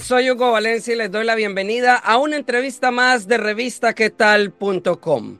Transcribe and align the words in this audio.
Soy 0.00 0.30
Hugo 0.30 0.52
Valencia 0.52 0.92
y 0.92 0.96
les 0.96 1.10
doy 1.10 1.24
la 1.24 1.34
bienvenida 1.34 1.96
a 1.96 2.18
una 2.18 2.36
entrevista 2.36 2.90
más 2.90 3.26
de 3.26 3.38
revistaquetal.com. 3.38 5.38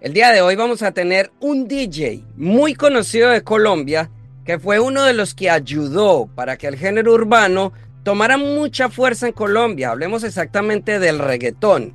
El 0.00 0.14
día 0.14 0.32
de 0.32 0.40
hoy 0.40 0.56
vamos 0.56 0.82
a 0.82 0.92
tener 0.92 1.30
un 1.40 1.68
DJ 1.68 2.24
muy 2.36 2.74
conocido 2.74 3.28
de 3.28 3.44
Colombia 3.44 4.10
que 4.46 4.58
fue 4.58 4.80
uno 4.80 5.04
de 5.04 5.12
los 5.12 5.34
que 5.34 5.50
ayudó 5.50 6.26
para 6.34 6.56
que 6.56 6.68
el 6.68 6.76
género 6.76 7.12
urbano 7.12 7.74
tomara 8.02 8.38
mucha 8.38 8.88
fuerza 8.88 9.26
en 9.26 9.34
Colombia. 9.34 9.90
Hablemos 9.90 10.24
exactamente 10.24 10.98
del 10.98 11.18
reggaetón. 11.18 11.92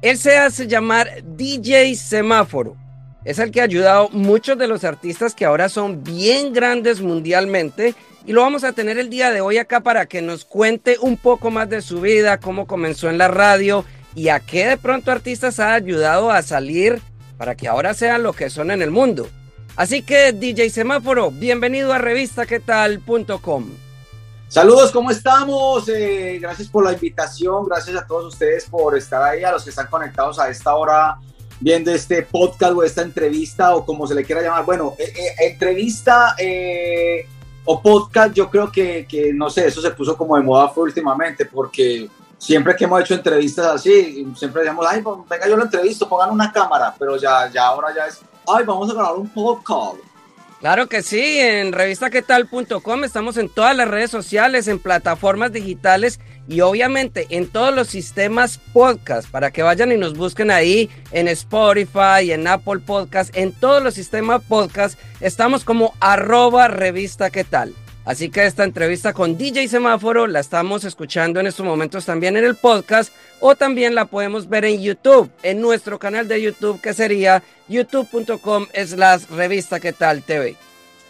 Él 0.00 0.16
se 0.16 0.38
hace 0.38 0.68
llamar 0.68 1.24
DJ 1.24 1.96
Semáforo. 1.96 2.76
Es 3.24 3.38
el 3.38 3.50
que 3.50 3.60
ha 3.60 3.64
ayudado 3.64 4.08
muchos 4.10 4.56
de 4.58 4.68
los 4.68 4.84
artistas 4.84 5.34
que 5.34 5.44
ahora 5.44 5.68
son 5.68 6.04
bien 6.04 6.52
grandes 6.52 7.00
mundialmente 7.00 7.94
y 8.24 8.32
lo 8.32 8.42
vamos 8.42 8.62
a 8.62 8.72
tener 8.72 8.98
el 8.98 9.10
día 9.10 9.30
de 9.30 9.40
hoy 9.40 9.58
acá 9.58 9.80
para 9.80 10.06
que 10.06 10.22
nos 10.22 10.44
cuente 10.44 10.98
un 11.00 11.16
poco 11.16 11.50
más 11.50 11.68
de 11.68 11.82
su 11.82 12.00
vida, 12.00 12.40
cómo 12.40 12.66
comenzó 12.66 13.08
en 13.08 13.18
la 13.18 13.28
radio 13.28 13.84
y 14.14 14.28
a 14.28 14.40
qué 14.40 14.66
de 14.66 14.76
pronto 14.76 15.10
artistas 15.10 15.58
ha 15.60 15.74
ayudado 15.74 16.30
a 16.30 16.42
salir 16.42 17.00
para 17.36 17.54
que 17.54 17.68
ahora 17.68 17.94
sean 17.94 18.22
lo 18.22 18.32
que 18.32 18.50
son 18.50 18.70
en 18.70 18.82
el 18.82 18.90
mundo. 18.90 19.28
Así 19.76 20.02
que 20.02 20.32
DJ 20.32 20.70
Semáforo, 20.70 21.30
bienvenido 21.30 21.92
a 21.92 21.98
revistaquetal.com. 21.98 23.66
Saludos, 24.48 24.90
¿cómo 24.90 25.10
estamos? 25.10 25.88
Eh, 25.88 26.38
gracias 26.40 26.68
por 26.68 26.84
la 26.84 26.92
invitación, 26.92 27.66
gracias 27.66 27.96
a 27.96 28.06
todos 28.06 28.32
ustedes 28.32 28.64
por 28.64 28.96
estar 28.96 29.22
ahí, 29.22 29.44
a 29.44 29.52
los 29.52 29.62
que 29.64 29.70
están 29.70 29.88
conectados 29.88 30.38
a 30.38 30.48
esta 30.48 30.74
hora 30.74 31.18
viendo 31.60 31.90
este 31.90 32.22
podcast 32.22 32.72
o 32.74 32.82
esta 32.82 33.02
entrevista 33.02 33.74
o 33.74 33.84
como 33.84 34.06
se 34.06 34.14
le 34.14 34.24
quiera 34.24 34.42
llamar. 34.42 34.64
Bueno, 34.64 34.94
eh, 34.98 35.12
eh, 35.16 35.50
entrevista 35.50 36.34
o 37.64 37.82
podcast, 37.82 38.34
yo 38.34 38.48
creo 38.48 38.72
que, 38.72 39.06
que, 39.06 39.32
no 39.32 39.50
sé, 39.50 39.66
eso 39.66 39.82
se 39.82 39.90
puso 39.90 40.16
como 40.16 40.36
de 40.36 40.42
moda 40.42 40.68
fue 40.68 40.84
últimamente 40.84 41.44
porque 41.44 42.08
siempre 42.38 42.74
que 42.76 42.84
hemos 42.84 43.00
hecho 43.02 43.14
entrevistas 43.14 43.66
así, 43.66 44.26
siempre 44.36 44.62
decíamos, 44.62 44.86
ay, 44.88 45.02
pues, 45.02 45.18
venga, 45.28 45.48
yo 45.48 45.56
lo 45.56 45.64
entrevisto, 45.64 46.08
pongan 46.08 46.30
una 46.30 46.52
cámara, 46.52 46.94
pero 46.98 47.16
ya, 47.16 47.50
ya 47.52 47.66
ahora 47.66 47.94
ya 47.94 48.06
es, 48.06 48.20
ay, 48.46 48.64
vamos 48.64 48.88
a 48.90 48.94
grabar 48.94 49.16
un 49.16 49.28
podcast. 49.28 49.96
Claro 50.60 50.88
que 50.88 51.02
sí, 51.02 51.38
en 51.38 51.72
revistaquetal.com 51.72 53.04
estamos 53.04 53.36
en 53.36 53.48
todas 53.48 53.76
las 53.76 53.86
redes 53.86 54.10
sociales, 54.10 54.66
en 54.66 54.80
plataformas 54.80 55.52
digitales 55.52 56.18
y 56.48 56.62
obviamente 56.62 57.26
en 57.30 57.46
todos 57.46 57.74
los 57.74 57.88
sistemas 57.88 58.58
podcast 58.72 59.30
para 59.30 59.50
que 59.50 59.62
vayan 59.62 59.92
y 59.92 59.98
nos 59.98 60.16
busquen 60.16 60.50
ahí 60.50 60.88
en 61.12 61.28
Spotify, 61.28 62.32
en 62.32 62.46
Apple 62.46 62.80
Podcast, 62.80 63.36
en 63.36 63.52
todos 63.52 63.82
los 63.82 63.94
sistemas 63.94 64.42
podcast 64.48 64.98
estamos 65.20 65.64
como 65.64 65.92
arroba 66.00 66.68
revista 66.68 67.30
qué 67.30 67.44
tal. 67.44 67.74
Así 68.06 68.30
que 68.30 68.46
esta 68.46 68.64
entrevista 68.64 69.12
con 69.12 69.36
DJ 69.36 69.68
Semáforo 69.68 70.26
la 70.26 70.40
estamos 70.40 70.84
escuchando 70.84 71.40
en 71.40 71.46
estos 71.46 71.66
momentos 71.66 72.06
también 72.06 72.38
en 72.38 72.44
el 72.44 72.54
podcast 72.54 73.12
o 73.40 73.54
también 73.54 73.94
la 73.94 74.06
podemos 74.06 74.48
ver 74.48 74.64
en 74.64 74.80
YouTube, 74.80 75.30
en 75.42 75.60
nuestro 75.60 75.98
canal 75.98 76.26
de 76.26 76.40
YouTube 76.40 76.80
que 76.80 76.94
sería 76.94 77.42
youtube.com 77.68 78.66
slash 78.86 79.26
revista 79.28 79.78
que 79.78 79.92
tal 79.92 80.22
TV. 80.22 80.56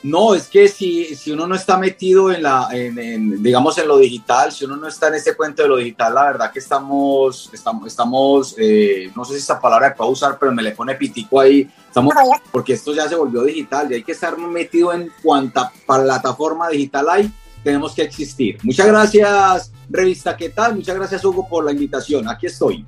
No, 0.02 0.34
es 0.34 0.46
que 0.46 0.68
si, 0.68 1.16
si 1.16 1.32
uno 1.32 1.46
no 1.46 1.56
está 1.56 1.76
metido 1.76 2.30
en 2.30 2.44
la, 2.44 2.68
digamos, 2.70 3.78
en 3.78 3.88
lo 3.88 3.98
digital, 3.98 4.52
si 4.52 4.64
uno 4.64 4.76
no 4.76 4.86
está 4.86 5.08
en 5.08 5.14
ese 5.14 5.36
cuento 5.36 5.62
de 5.62 5.68
lo 5.68 5.76
digital, 5.76 6.14
la 6.14 6.24
verdad 6.24 6.52
que 6.52 6.60
estamos, 6.60 7.50
estamos, 7.52 7.86
estamos 7.86 8.54
eh, 8.58 9.10
no 9.16 9.24
sé 9.24 9.32
si 9.34 9.40
esta 9.40 9.60
palabra 9.60 9.94
puedo 9.94 10.10
usar, 10.10 10.38
pero 10.38 10.52
me 10.52 10.62
le 10.62 10.70
pone 10.70 10.94
pitico 10.94 11.40
ahí, 11.40 11.68
estamos, 11.88 12.14
porque 12.52 12.74
esto 12.74 12.94
ya 12.94 13.08
se 13.08 13.16
volvió 13.16 13.42
digital 13.42 13.90
y 13.90 13.96
hay 13.96 14.02
que 14.04 14.12
estar 14.12 14.38
metido 14.38 14.92
en 14.92 15.10
cuanta 15.20 15.72
plataforma 15.84 16.68
digital 16.68 17.08
hay, 17.10 17.32
tenemos 17.64 17.92
que 17.92 18.02
existir. 18.02 18.56
Muchas 18.62 18.86
gracias, 18.86 19.72
revista, 19.90 20.36
¿qué 20.36 20.50
tal? 20.50 20.76
Muchas 20.76 20.94
gracias, 20.94 21.24
Hugo, 21.24 21.48
por 21.48 21.64
la 21.64 21.72
invitación. 21.72 22.28
Aquí 22.28 22.46
estoy. 22.46 22.86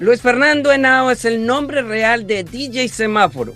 Luis 0.00 0.20
Fernando 0.20 0.72
Henao 0.72 1.10
es 1.10 1.24
el 1.24 1.46
nombre 1.46 1.82
real 1.82 2.26
de 2.26 2.42
DJ 2.42 2.88
Semáforo. 2.88 3.54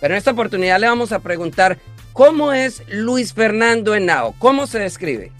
Pero 0.00 0.14
en 0.14 0.18
esta 0.18 0.32
oportunidad 0.32 0.78
le 0.78 0.88
vamos 0.88 1.12
a 1.12 1.20
preguntar 1.20 1.78
¿Cómo 2.16 2.50
es 2.50 2.82
Luis 2.88 3.34
Fernando 3.34 3.94
Henao? 3.94 4.34
¿Cómo 4.38 4.66
se 4.66 4.78
describe? 4.78 5.32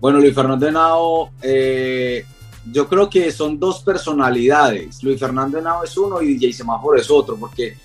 Bueno, 0.00 0.18
Luis 0.18 0.34
Fernando 0.34 0.66
Henao, 0.66 1.30
eh, 1.40 2.26
yo 2.72 2.88
creo 2.88 3.08
que 3.08 3.30
son 3.30 3.56
dos 3.56 3.84
personalidades. 3.84 5.00
Luis 5.04 5.20
Fernando 5.20 5.60
Henao 5.60 5.84
es 5.84 5.96
uno 5.96 6.20
y 6.20 6.34
DJ 6.34 6.52
Semáforo 6.52 6.98
es 6.98 7.08
otro, 7.08 7.36
porque 7.36 7.76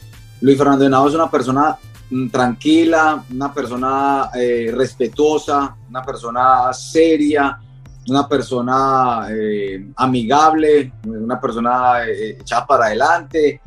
Luis 0.41 0.57
Fernando 0.57 0.83
Henao 0.83 1.07
es 1.07 1.13
una 1.13 1.29
persona 1.29 1.77
mm, 2.09 2.29
tranquila, 2.29 3.23
una 3.31 3.53
persona 3.53 4.31
eh, 4.33 4.73
respetuosa, 4.75 5.75
una 5.87 6.01
persona 6.01 6.73
seria, 6.73 7.55
una 8.07 8.27
persona 8.27 9.27
eh, 9.29 9.91
amigable, 9.95 10.91
una 11.05 11.39
persona 11.39 12.03
echada 12.09 12.65
para 12.65 12.85
adelante, 12.87 13.61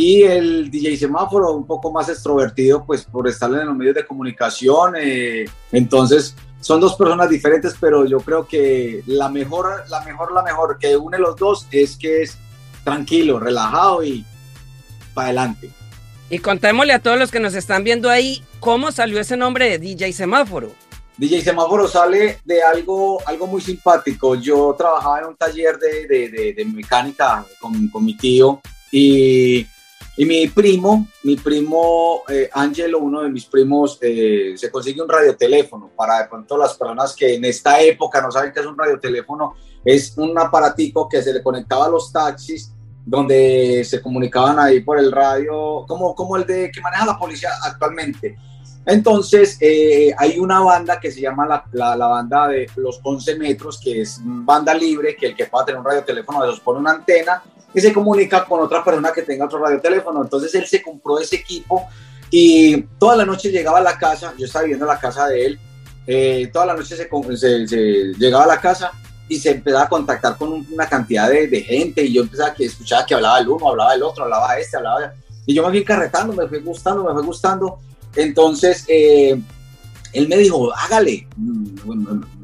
y 0.00 0.22
el 0.22 0.70
DJ 0.70 0.96
Semáforo 0.96 1.54
un 1.54 1.66
poco 1.66 1.90
más 1.90 2.08
extrovertido, 2.08 2.84
pues 2.84 3.04
por 3.04 3.26
estar 3.26 3.50
en 3.50 3.66
los 3.66 3.74
medios 3.74 3.96
de 3.96 4.06
comunicación. 4.06 4.94
Eh, 4.96 5.44
entonces, 5.72 6.36
son 6.60 6.80
dos 6.80 6.94
personas 6.94 7.28
diferentes, 7.28 7.74
pero 7.80 8.06
yo 8.06 8.20
creo 8.20 8.46
que 8.46 9.02
la 9.06 9.28
mejor, 9.28 9.82
la 9.88 10.00
mejor, 10.02 10.32
la 10.32 10.44
mejor 10.44 10.78
que 10.78 10.96
une 10.96 11.18
los 11.18 11.34
dos 11.34 11.66
es 11.72 11.96
que 11.96 12.22
es 12.22 12.38
tranquilo, 12.84 13.40
relajado 13.40 14.04
y 14.04 14.24
para 15.14 15.30
adelante. 15.30 15.68
Y 16.30 16.38
contémosle 16.38 16.92
a 16.92 17.00
todos 17.00 17.18
los 17.18 17.32
que 17.32 17.40
nos 17.40 17.56
están 17.56 17.82
viendo 17.82 18.08
ahí 18.08 18.44
cómo 18.60 18.92
salió 18.92 19.18
ese 19.18 19.36
nombre 19.36 19.68
de 19.68 19.78
DJ 19.80 20.12
Semáforo. 20.12 20.70
DJ 21.16 21.42
Semáforo 21.42 21.88
sale 21.88 22.38
de 22.44 22.62
algo, 22.62 23.20
algo 23.26 23.48
muy 23.48 23.60
simpático. 23.60 24.36
Yo 24.36 24.76
trabajaba 24.78 25.18
en 25.18 25.24
un 25.24 25.36
taller 25.36 25.76
de, 25.76 26.06
de, 26.06 26.52
de, 26.52 26.64
mecánica 26.66 27.44
con, 27.58 27.88
con 27.88 28.04
mi 28.04 28.16
tío 28.16 28.60
y 28.92 29.66
y 30.18 30.24
mi 30.26 30.48
primo, 30.48 31.06
mi 31.22 31.36
primo 31.36 32.22
eh, 32.28 32.50
Angelo, 32.52 32.98
uno 32.98 33.22
de 33.22 33.30
mis 33.30 33.44
primos, 33.46 33.98
eh, 34.00 34.54
se 34.56 34.68
consigue 34.68 35.00
un 35.00 35.08
radioteléfono. 35.08 35.92
Para 35.96 36.18
de 36.18 36.28
pronto 36.28 36.58
las 36.58 36.74
personas 36.74 37.14
que 37.14 37.36
en 37.36 37.44
esta 37.44 37.80
época 37.80 38.20
no 38.20 38.32
saben 38.32 38.52
qué 38.52 38.58
es 38.58 38.66
un 38.66 38.76
radioteléfono, 38.76 39.54
es 39.84 40.18
un 40.18 40.36
aparatico 40.36 41.08
que 41.08 41.22
se 41.22 41.32
le 41.32 41.40
conectaba 41.40 41.86
a 41.86 41.90
los 41.90 42.12
taxis, 42.12 42.74
donde 43.06 43.84
se 43.84 44.02
comunicaban 44.02 44.58
ahí 44.58 44.80
por 44.80 44.98
el 44.98 45.12
radio, 45.12 45.84
como, 45.86 46.16
como 46.16 46.36
el 46.36 46.44
de 46.44 46.68
que 46.72 46.80
maneja 46.80 47.06
la 47.06 47.16
policía 47.16 47.50
actualmente. 47.62 48.36
Entonces, 48.88 49.58
eh, 49.60 50.14
hay 50.16 50.38
una 50.38 50.60
banda 50.60 50.98
que 50.98 51.12
se 51.12 51.20
llama 51.20 51.46
la, 51.46 51.62
la, 51.72 51.94
la, 51.94 52.06
banda 52.06 52.48
de 52.48 52.66
los 52.76 52.98
11 53.02 53.36
metros, 53.36 53.78
que 53.78 54.00
es 54.00 54.18
banda 54.24 54.72
libre, 54.72 55.14
que 55.14 55.26
el 55.26 55.36
que 55.36 55.44
pueda 55.44 55.66
tener 55.66 55.78
un 55.78 55.84
radioteléfono 55.84 56.42
esos 56.42 56.60
pone 56.60 56.80
una 56.80 56.92
antena 56.92 57.42
y 57.74 57.82
se 57.82 57.92
comunica 57.92 58.46
con 58.46 58.60
otra 58.60 58.82
persona 58.82 59.12
que 59.12 59.20
tenga 59.20 59.44
otro 59.44 59.58
radioteléfono. 59.58 60.22
Entonces 60.22 60.54
él 60.54 60.66
se 60.66 60.80
compró 60.80 61.18
ese 61.18 61.36
equipo 61.36 61.86
y 62.30 62.80
toda 62.98 63.16
la 63.16 63.26
noche 63.26 63.50
llegaba 63.50 63.76
a 63.76 63.82
la 63.82 63.98
casa, 63.98 64.32
yo 64.38 64.46
estaba 64.46 64.62
viviendo 64.62 64.86
en 64.86 64.94
la 64.94 64.98
casa 64.98 65.28
de 65.28 65.44
él, 65.44 65.60
eh, 66.06 66.48
toda 66.50 66.64
la 66.64 66.74
noche 66.74 66.96
se, 66.96 67.66
se, 67.66 67.78
llegaba 68.18 68.44
a 68.44 68.48
la 68.48 68.58
casa 68.58 68.92
y 69.28 69.38
se 69.38 69.50
empezaba 69.50 69.84
a 69.84 69.88
contactar 69.90 70.38
con 70.38 70.66
una 70.72 70.88
cantidad 70.88 71.28
de, 71.28 71.46
de, 71.46 71.60
gente 71.60 72.02
y 72.04 72.14
yo 72.14 72.22
empezaba 72.22 72.54
a 72.58 72.62
escuchar 72.62 73.04
que 73.04 73.12
hablaba 73.12 73.38
el 73.38 73.50
uno, 73.50 73.68
hablaba 73.68 73.92
el 73.92 74.02
otro, 74.02 74.24
hablaba 74.24 74.58
este, 74.58 74.78
hablaba... 74.78 75.12
Y 75.44 75.52
yo 75.52 75.62
me 75.62 75.68
fui 75.68 75.84
carretando, 75.84 76.32
me 76.32 76.48
fui 76.48 76.60
gustando, 76.60 77.04
me 77.04 77.12
fue 77.12 77.22
gustando. 77.22 77.80
Entonces, 78.14 78.84
eh, 78.88 79.40
él 80.12 80.28
me 80.28 80.36
dijo, 80.36 80.72
hágale, 80.74 81.26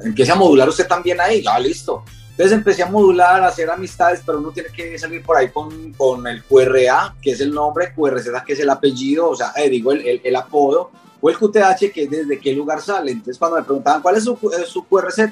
empiece 0.03 0.31
a 0.31 0.35
modular 0.35 0.69
usted 0.69 0.87
también 0.87 1.19
ahí, 1.19 1.41
ya 1.41 1.57
listo. 1.59 2.03
Entonces 2.31 2.57
empecé 2.57 2.83
a 2.83 2.87
modular, 2.87 3.41
a 3.41 3.47
hacer 3.47 3.69
amistades, 3.69 4.21
pero 4.25 4.39
uno 4.39 4.51
tiene 4.51 4.69
que 4.69 4.99
salir 4.99 5.23
por 5.23 5.37
ahí 5.37 5.49
con, 5.49 5.93
con 5.93 6.27
el 6.27 6.43
QRA, 6.43 7.15
que 7.21 7.31
es 7.31 7.39
el 7.39 7.53
nombre, 7.53 7.93
QRZ, 7.95 8.43
que 8.45 8.53
es 8.53 8.59
el 8.59 8.69
apellido, 8.69 9.29
o 9.29 9.35
sea, 9.35 9.53
eh, 9.55 9.69
digo, 9.69 9.93
el, 9.93 10.21
el, 10.21 10.35
apodo, 10.35 10.91
o 11.21 11.29
el 11.29 11.37
QTH, 11.37 11.93
que 11.93 12.03
es 12.03 12.09
desde 12.09 12.37
qué 12.37 12.53
lugar 12.53 12.81
sale. 12.81 13.11
Entonces 13.11 13.37
cuando 13.37 13.57
me 13.57 13.63
preguntaban, 13.63 14.01
¿cuál 14.01 14.17
es 14.17 14.25
su, 14.25 14.33
eh, 14.33 14.65
su 14.67 14.83
QRZ? 14.83 15.31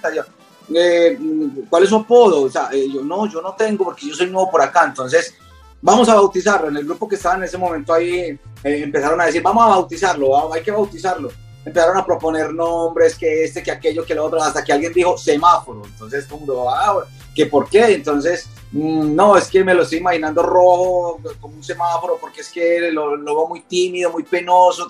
¿cuál 1.69 1.83
es 1.83 1.89
su 1.89 1.95
apodo? 1.97 2.43
O 2.43 2.49
sea, 2.49 2.69
yo 2.71 3.03
no, 3.03 3.29
yo 3.29 3.41
no 3.41 3.53
tengo 3.53 3.83
porque 3.83 4.07
yo 4.07 4.15
soy 4.15 4.29
nuevo 4.29 4.49
por 4.49 4.61
acá. 4.61 4.85
Entonces, 4.85 5.35
vamos 5.81 6.07
a 6.07 6.15
bautizarlo. 6.15 6.69
En 6.69 6.77
el 6.77 6.85
grupo 6.85 7.07
que 7.07 7.15
estaba 7.15 7.35
en 7.35 7.43
ese 7.43 7.57
momento 7.57 7.93
ahí, 7.93 8.39
eh, 8.63 8.83
empezaron 8.83 9.19
a 9.19 9.25
decir, 9.25 9.41
vamos 9.41 9.63
a 9.63 9.69
bautizarlo, 9.69 10.53
hay 10.53 10.63
que 10.63 10.71
bautizarlo. 10.71 11.29
Empezaron 11.65 11.97
a 11.97 12.05
proponer 12.05 12.53
nombres, 12.53 13.15
que 13.15 13.45
este, 13.45 13.63
que 13.63 13.71
aquello, 13.71 14.05
que 14.05 14.15
lo 14.15 14.25
otro, 14.25 14.41
hasta 14.41 14.63
que 14.63 14.73
alguien 14.73 14.91
dijo 14.91 15.17
semáforo. 15.17 15.81
Entonces, 15.85 16.25
como, 16.25 16.69
ah, 16.69 17.05
¿que 17.33 17.45
por 17.45 17.69
qué? 17.69 17.93
Entonces, 17.93 18.49
mm, 18.71 19.15
no, 19.15 19.37
es 19.37 19.47
que 19.47 19.63
me 19.63 19.73
lo 19.73 19.83
estoy 19.83 19.99
imaginando 19.99 20.43
rojo, 20.43 21.21
como 21.39 21.55
un 21.55 21.63
semáforo, 21.63 22.17
porque 22.19 22.41
es 22.41 22.49
que 22.49 22.91
lo, 22.91 23.15
lo 23.15 23.35
veo 23.35 23.47
muy 23.47 23.61
tímido, 23.61 24.11
muy 24.11 24.23
penoso. 24.23 24.87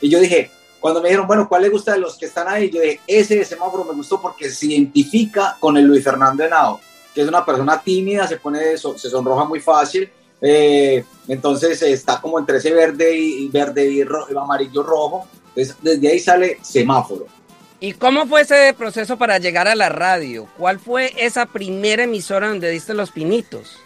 Y 0.00 0.08
yo 0.08 0.18
dije, 0.18 0.50
cuando 0.80 1.02
me 1.02 1.08
dijeron, 1.08 1.26
bueno, 1.26 1.46
¿cuál 1.48 1.62
le 1.62 1.68
gusta 1.68 1.92
de 1.92 1.98
los 1.98 2.16
que 2.16 2.26
están 2.26 2.48
ahí? 2.48 2.70
Yo 2.70 2.80
dije, 2.80 3.00
ese 3.06 3.44
semáforo 3.44 3.84
me 3.84 3.94
gustó 3.94 4.20
porque 4.20 4.50
se 4.50 4.66
identifica 4.66 5.56
con 5.60 5.76
el 5.76 5.84
Luis 5.84 6.02
Fernando 6.02 6.42
Henao, 6.42 6.80
que 7.14 7.20
es 7.20 7.28
una 7.28 7.44
persona 7.44 7.80
tímida, 7.82 8.26
se 8.26 8.38
pone, 8.38 8.76
se 8.78 9.10
sonroja 9.10 9.44
muy 9.44 9.60
fácil 9.60 10.10
eh, 10.46 11.02
entonces 11.26 11.80
está 11.80 12.20
como 12.20 12.38
entre 12.38 12.58
ese 12.58 12.70
verde 12.74 13.16
y 13.16 13.48
verde 13.48 13.90
y 13.90 14.02
amarillo 14.36 14.82
rojo. 14.82 15.26
Entonces 15.48 15.76
desde 15.80 16.08
ahí 16.08 16.20
sale 16.20 16.58
semáforo. 16.60 17.26
¿Y 17.80 17.94
cómo 17.94 18.26
fue 18.26 18.42
ese 18.42 18.74
proceso 18.76 19.16
para 19.16 19.38
llegar 19.38 19.68
a 19.68 19.74
la 19.74 19.88
radio? 19.88 20.46
¿Cuál 20.58 20.78
fue 20.78 21.14
esa 21.16 21.46
primera 21.46 22.04
emisora 22.04 22.48
donde 22.48 22.70
diste 22.70 22.92
los 22.92 23.10
pinitos? 23.10 23.78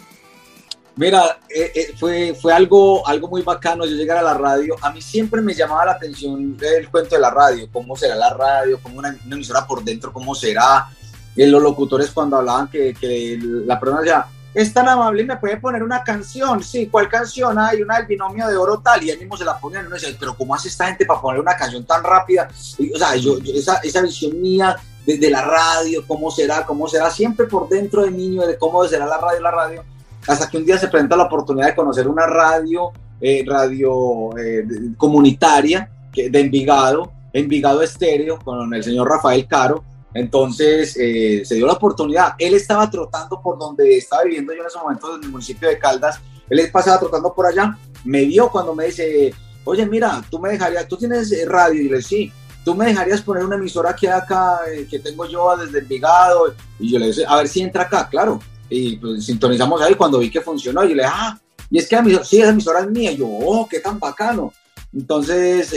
Mira, 0.96 1.38
eh, 1.48 1.70
eh, 1.76 1.94
fue, 1.96 2.34
fue 2.34 2.52
algo, 2.52 3.06
algo 3.06 3.28
muy 3.28 3.42
bacano 3.42 3.86
yo 3.86 3.94
llegar 3.94 4.18
a 4.18 4.22
la 4.22 4.34
radio. 4.34 4.74
A 4.82 4.90
mí 4.90 5.00
siempre 5.00 5.40
me 5.40 5.54
llamaba 5.54 5.84
la 5.84 5.92
atención 5.92 6.56
el 6.60 6.90
cuento 6.90 7.14
de 7.14 7.20
la 7.20 7.30
radio, 7.30 7.68
cómo 7.72 7.94
será 7.94 8.16
la 8.16 8.34
radio, 8.34 8.80
cómo 8.82 8.98
una, 8.98 9.16
emisora 9.30 9.64
por 9.64 9.84
dentro, 9.84 10.12
cómo 10.12 10.34
será. 10.34 10.88
los 11.36 11.62
locutores 11.62 12.10
cuando 12.10 12.38
hablaban 12.38 12.68
que, 12.68 12.94
que 12.94 13.38
la 13.40 13.78
persona 13.78 14.00
decía, 14.00 14.26
es 14.58 14.74
tan 14.74 14.88
amable 14.88 15.22
y 15.22 15.24
me 15.24 15.36
puede 15.36 15.56
poner 15.58 15.84
una 15.84 16.02
canción. 16.02 16.64
Sí, 16.64 16.88
¿cuál 16.88 17.08
canción? 17.08 17.56
Hay 17.60 17.80
una 17.80 17.98
del 17.98 18.06
binomio 18.06 18.48
de 18.48 18.56
oro 18.56 18.80
tal. 18.80 19.04
Y 19.04 19.10
él 19.10 19.18
mismo 19.20 19.36
se 19.36 19.44
la 19.44 19.56
pone 19.56 19.78
dice, 19.84 20.16
pero 20.18 20.36
¿cómo 20.36 20.52
hace 20.52 20.66
esta 20.66 20.86
gente 20.88 21.06
para 21.06 21.20
poner 21.20 21.40
una 21.40 21.56
canción 21.56 21.84
tan 21.84 22.02
rápida? 22.02 22.48
o 22.50 22.98
sea, 22.98 23.14
yo, 23.14 23.38
esa, 23.54 23.76
esa, 23.76 24.02
visión 24.02 24.40
mía 24.40 24.74
desde 25.06 25.30
la 25.30 25.42
radio, 25.42 26.02
cómo 26.08 26.28
será, 26.32 26.66
cómo 26.66 26.88
será, 26.88 27.08
siempre 27.08 27.46
por 27.46 27.68
dentro 27.68 28.02
de 28.02 28.10
niño, 28.10 28.44
de 28.48 28.58
cómo 28.58 28.84
será 28.88 29.06
la 29.06 29.18
radio, 29.18 29.40
la 29.40 29.50
radio, 29.52 29.84
hasta 30.26 30.48
que 30.48 30.56
un 30.56 30.64
día 30.64 30.76
se 30.76 30.88
presenta 30.88 31.16
la 31.16 31.24
oportunidad 31.24 31.68
de 31.68 31.76
conocer 31.76 32.08
una 32.08 32.26
radio, 32.26 32.90
eh, 33.20 33.44
radio 33.46 34.36
eh, 34.36 34.66
comunitaria 34.96 35.88
de 36.12 36.40
Envigado, 36.40 37.12
Envigado 37.32 37.80
Estéreo, 37.80 38.40
con 38.40 38.74
el 38.74 38.82
señor 38.82 39.08
Rafael 39.08 39.46
Caro, 39.46 39.84
entonces 40.14 40.96
eh, 40.98 41.42
se 41.44 41.56
dio 41.56 41.66
la 41.66 41.74
oportunidad. 41.74 42.34
Él 42.38 42.54
estaba 42.54 42.90
trotando 42.90 43.40
por 43.40 43.58
donde 43.58 43.98
estaba 43.98 44.24
viviendo 44.24 44.52
yo 44.54 44.62
en 44.62 44.66
ese 44.66 44.78
momento, 44.78 45.16
en 45.16 45.24
el 45.24 45.30
municipio 45.30 45.68
de 45.68 45.78
Caldas. 45.78 46.20
Él 46.48 46.70
pasaba 46.72 46.98
trotando 46.98 47.34
por 47.34 47.46
allá. 47.46 47.76
Me 48.04 48.24
vio 48.24 48.50
cuando 48.50 48.74
me 48.74 48.86
dice, 48.86 49.34
oye, 49.64 49.84
mira, 49.86 50.22
tú 50.30 50.38
me 50.38 50.50
dejarías, 50.50 50.88
tú 50.88 50.96
tienes 50.96 51.30
eh, 51.32 51.44
radio. 51.46 51.82
Y 51.82 51.88
le 51.88 51.96
dije, 51.98 52.08
sí, 52.08 52.32
tú 52.64 52.74
me 52.74 52.86
dejarías 52.86 53.20
poner 53.20 53.44
una 53.44 53.56
emisora 53.56 53.94
que 53.94 54.08
acá, 54.08 54.60
eh, 54.72 54.86
que 54.90 54.98
tengo 54.98 55.26
yo 55.26 55.56
desde 55.56 55.80
Envigado. 55.80 56.54
Y 56.78 56.92
yo 56.92 56.98
le 56.98 57.08
dije, 57.08 57.24
a 57.26 57.36
ver 57.36 57.48
si 57.48 57.60
entra 57.60 57.82
acá, 57.82 58.08
claro. 58.08 58.40
Y 58.70 58.96
pues 58.96 59.26
sintonizamos 59.26 59.80
ahí 59.82 59.94
cuando 59.94 60.18
vi 60.18 60.30
que 60.30 60.40
funcionó. 60.40 60.84
Y 60.84 60.90
yo 60.90 60.94
le 60.94 61.02
dije, 61.02 61.14
ah, 61.14 61.38
y 61.70 61.78
es 61.78 61.86
que 61.86 61.98
sí, 62.24 62.40
esa 62.40 62.50
emisora 62.50 62.80
es 62.80 62.90
mía. 62.90 63.12
Y 63.12 63.18
yo, 63.18 63.28
oh, 63.28 63.68
qué 63.68 63.80
tan 63.80 63.98
bacano. 63.98 64.54
Entonces 64.90 65.70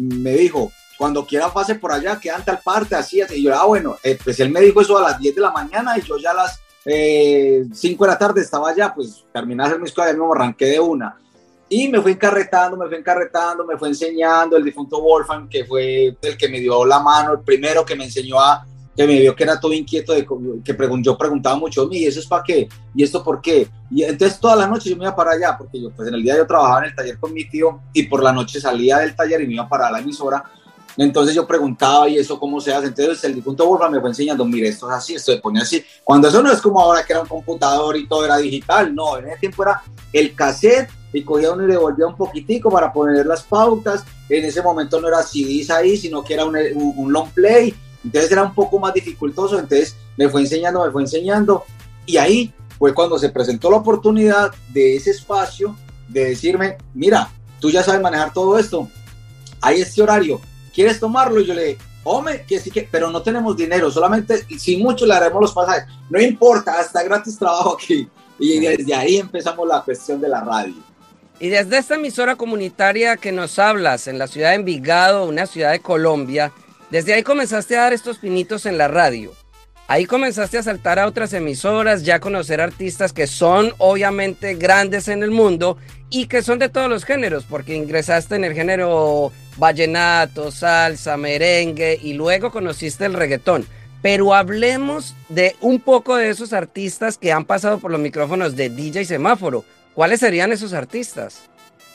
me 0.00 0.32
dijo, 0.32 0.72
cuando 1.00 1.24
quiera 1.24 1.50
pase 1.50 1.76
por 1.76 1.92
allá, 1.92 2.20
quedan 2.20 2.44
tal 2.44 2.60
parte, 2.62 2.94
así, 2.94 3.22
así. 3.22 3.36
Y 3.36 3.44
yo, 3.44 3.58
ah, 3.58 3.64
bueno, 3.64 3.96
eh, 4.02 4.18
pues 4.22 4.38
él 4.38 4.50
me 4.50 4.60
dijo 4.60 4.82
eso 4.82 4.98
a 4.98 5.00
las 5.00 5.18
10 5.18 5.34
de 5.34 5.40
la 5.40 5.50
mañana 5.50 5.96
y 5.96 6.02
yo 6.02 6.18
ya 6.18 6.32
a 6.32 6.34
las 6.34 6.60
eh, 6.84 7.64
5 7.72 8.04
de 8.04 8.10
la 8.10 8.18
tarde 8.18 8.42
estaba 8.42 8.68
allá, 8.68 8.92
pues 8.94 9.24
terminé 9.32 9.62
de 9.62 9.68
hacer 9.70 9.80
mis 9.80 9.94
cosas 9.94 10.12
y 10.12 10.18
me 10.18 10.26
arranqué 10.30 10.66
de 10.66 10.78
una. 10.78 11.16
Y 11.70 11.88
me 11.88 12.02
fue 12.02 12.10
encarretando, 12.10 12.76
me 12.76 12.86
fue 12.86 12.98
encarretando, 12.98 13.64
me 13.64 13.78
fue 13.78 13.88
enseñando 13.88 14.58
el 14.58 14.62
difunto 14.62 15.00
Wolfgang, 15.00 15.48
que 15.48 15.64
fue 15.64 16.14
el 16.20 16.36
que 16.36 16.48
me 16.50 16.60
dio 16.60 16.84
la 16.84 17.00
mano, 17.00 17.32
el 17.32 17.40
primero 17.40 17.82
que 17.82 17.96
me 17.96 18.04
enseñó 18.04 18.38
a, 18.38 18.66
que 18.94 19.06
me 19.06 19.20
vio 19.20 19.34
que 19.34 19.44
era 19.44 19.58
todo 19.58 19.72
inquieto, 19.72 20.12
de, 20.12 20.26
que 20.62 20.76
yo 21.00 21.16
preguntaba 21.16 21.56
mucho, 21.56 21.88
¿y 21.90 22.04
eso 22.04 22.20
es 22.20 22.26
para 22.26 22.42
qué? 22.42 22.68
¿Y 22.94 23.02
esto 23.02 23.24
por 23.24 23.40
qué? 23.40 23.66
Y 23.90 24.02
entonces 24.02 24.38
toda 24.38 24.54
la 24.54 24.66
noche 24.66 24.90
yo 24.90 24.98
me 24.98 25.04
iba 25.04 25.16
para 25.16 25.30
allá, 25.30 25.56
porque 25.56 25.80
yo 25.80 25.90
pues 25.92 26.08
en 26.08 26.14
el 26.14 26.22
día 26.22 26.36
yo 26.36 26.46
trabajaba 26.46 26.80
en 26.80 26.90
el 26.90 26.94
taller 26.94 27.18
con 27.18 27.32
mi 27.32 27.48
tío 27.48 27.80
y 27.94 28.02
por 28.02 28.22
la 28.22 28.34
noche 28.34 28.60
salía 28.60 28.98
del 28.98 29.16
taller 29.16 29.40
y 29.40 29.46
me 29.46 29.54
iba 29.54 29.66
para 29.66 29.90
la 29.90 30.00
emisora 30.00 30.44
entonces 30.96 31.34
yo 31.34 31.46
preguntaba, 31.46 32.08
¿y 32.08 32.16
eso 32.16 32.38
cómo 32.38 32.60
se 32.60 32.72
hace? 32.72 32.88
Entonces 32.88 33.22
el 33.24 33.34
difunto 33.34 33.66
Borja 33.66 33.88
me 33.88 34.00
fue 34.00 34.10
enseñando, 34.10 34.44
mire, 34.44 34.68
esto 34.68 34.88
es 34.90 34.96
así, 34.96 35.14
esto 35.14 35.32
se 35.32 35.38
pone 35.38 35.60
así. 35.60 35.84
Cuando 36.04 36.28
eso 36.28 36.42
no 36.42 36.52
es 36.52 36.60
como 36.60 36.80
ahora 36.80 37.04
que 37.04 37.12
era 37.12 37.22
un 37.22 37.28
computador 37.28 37.96
y 37.96 38.06
todo 38.06 38.24
era 38.24 38.36
digital, 38.38 38.94
no, 38.94 39.18
en 39.18 39.28
ese 39.28 39.38
tiempo 39.38 39.62
era 39.62 39.82
el 40.12 40.34
cassette 40.34 40.90
y 41.12 41.22
cogía 41.22 41.52
uno 41.52 41.64
y 41.64 41.68
le 41.68 41.76
volvía 41.76 42.06
un 42.06 42.16
poquitico 42.16 42.70
para 42.70 42.92
poner 42.92 43.26
las 43.26 43.42
pautas. 43.42 44.04
En 44.28 44.44
ese 44.44 44.62
momento 44.62 45.00
no 45.00 45.08
era 45.08 45.22
CDs 45.22 45.70
ahí, 45.70 45.96
sino 45.96 46.22
que 46.22 46.34
era 46.34 46.44
un, 46.44 46.56
un 46.74 47.12
long 47.12 47.30
play. 47.30 47.74
Entonces 48.04 48.30
era 48.30 48.44
un 48.44 48.54
poco 48.54 48.78
más 48.78 48.94
dificultoso. 48.94 49.58
Entonces 49.58 49.96
me 50.16 50.28
fue 50.28 50.42
enseñando, 50.42 50.84
me 50.84 50.90
fue 50.90 51.02
enseñando. 51.02 51.64
Y 52.06 52.16
ahí 52.16 52.52
fue 52.78 52.94
cuando 52.94 53.18
se 53.18 53.28
presentó 53.28 53.70
la 53.70 53.78
oportunidad 53.78 54.52
de 54.72 54.96
ese 54.96 55.10
espacio 55.10 55.76
de 56.08 56.26
decirme, 56.26 56.78
mira, 56.94 57.30
tú 57.60 57.70
ya 57.70 57.82
sabes 57.82 58.00
manejar 58.00 58.32
todo 58.32 58.58
esto. 58.58 58.88
Hay 59.60 59.80
este 59.80 60.02
horario, 60.02 60.40
¿quieres 60.74 61.00
tomarlo? 61.00 61.40
Y 61.40 61.46
yo 61.46 61.54
le 61.54 61.64
dije, 61.64 61.78
hombre, 62.04 62.44
que 62.46 62.58
sí 62.60 62.70
que, 62.70 62.88
pero 62.90 63.10
no 63.10 63.22
tenemos 63.22 63.56
dinero, 63.56 63.90
solamente, 63.90 64.44
si 64.58 64.76
mucho 64.76 65.06
le 65.06 65.14
haremos 65.14 65.40
los 65.42 65.52
pasajes. 65.52 65.84
No 66.08 66.20
importa, 66.20 66.78
hasta 66.78 67.02
gratis 67.02 67.38
trabajo 67.38 67.76
aquí. 67.80 68.08
Y 68.38 68.58
desde 68.58 68.94
ahí 68.94 69.16
empezamos 69.18 69.68
la 69.68 69.82
cuestión 69.82 70.20
de 70.20 70.28
la 70.28 70.40
radio. 70.40 70.74
Y 71.38 71.48
desde 71.48 71.78
esta 71.78 71.94
emisora 71.94 72.36
comunitaria 72.36 73.16
que 73.16 73.32
nos 73.32 73.58
hablas 73.58 74.06
en 74.08 74.18
la 74.18 74.26
ciudad 74.26 74.50
de 74.50 74.56
Envigado, 74.56 75.24
una 75.24 75.46
ciudad 75.46 75.72
de 75.72 75.80
Colombia, 75.80 76.52
desde 76.90 77.14
ahí 77.14 77.22
comenzaste 77.22 77.76
a 77.76 77.82
dar 77.82 77.92
estos 77.92 78.18
pinitos 78.18 78.66
en 78.66 78.76
la 78.76 78.88
radio. 78.88 79.32
Ahí 79.88 80.04
comenzaste 80.06 80.58
a 80.58 80.62
saltar 80.62 80.98
a 80.98 81.06
otras 81.06 81.32
emisoras, 81.32 82.04
ya 82.04 82.20
conocer 82.20 82.60
artistas 82.60 83.12
que 83.12 83.26
son 83.26 83.72
obviamente 83.78 84.54
grandes 84.54 85.08
en 85.08 85.22
el 85.22 85.30
mundo 85.30 85.78
y 86.10 86.26
que 86.26 86.42
son 86.42 86.58
de 86.58 86.68
todos 86.68 86.88
los 86.88 87.04
géneros, 87.04 87.44
porque 87.48 87.74
ingresaste 87.74 88.36
en 88.36 88.44
el 88.44 88.54
género 88.54 89.32
vallenato, 89.60 90.50
salsa, 90.50 91.16
merengue 91.16 92.00
y 92.02 92.14
luego 92.14 92.50
conociste 92.50 93.04
el 93.04 93.12
reggaetón. 93.14 93.64
Pero 94.02 94.34
hablemos 94.34 95.14
de 95.28 95.54
un 95.60 95.78
poco 95.78 96.16
de 96.16 96.30
esos 96.30 96.52
artistas 96.52 97.18
que 97.18 97.32
han 97.32 97.44
pasado 97.44 97.78
por 97.78 97.92
los 97.92 98.00
micrófonos 98.00 98.56
de 98.56 98.70
DJ 98.70 99.04
Semáforo. 99.04 99.64
¿Cuáles 99.94 100.20
serían 100.20 100.50
esos 100.50 100.72
artistas? 100.72 101.42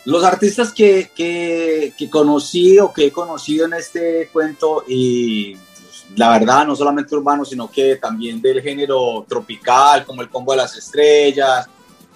Los 0.05 0.23
artistas 0.23 0.71
que, 0.71 1.09
que, 1.15 2.09
conocí 2.11 2.77
o 2.77 2.93
que 2.93 3.07
he 3.07 3.11
conocido 3.11 3.65
en 3.65 3.73
este 3.73 4.29
cuento 4.31 4.83
y 4.87 5.55
pues, 5.55 6.05
la 6.15 6.29
verdad 6.37 6.67
no 6.67 6.75
solamente 6.75 7.15
urbano, 7.15 7.43
sino 7.43 7.71
que 7.71 7.95
también 7.95 8.39
del 8.39 8.61
género 8.61 9.25
tropical, 9.27 10.05
como 10.05 10.21
el 10.21 10.29
Combo 10.29 10.51
de 10.51 10.57
las 10.57 10.77
Estrellas, 10.77 11.67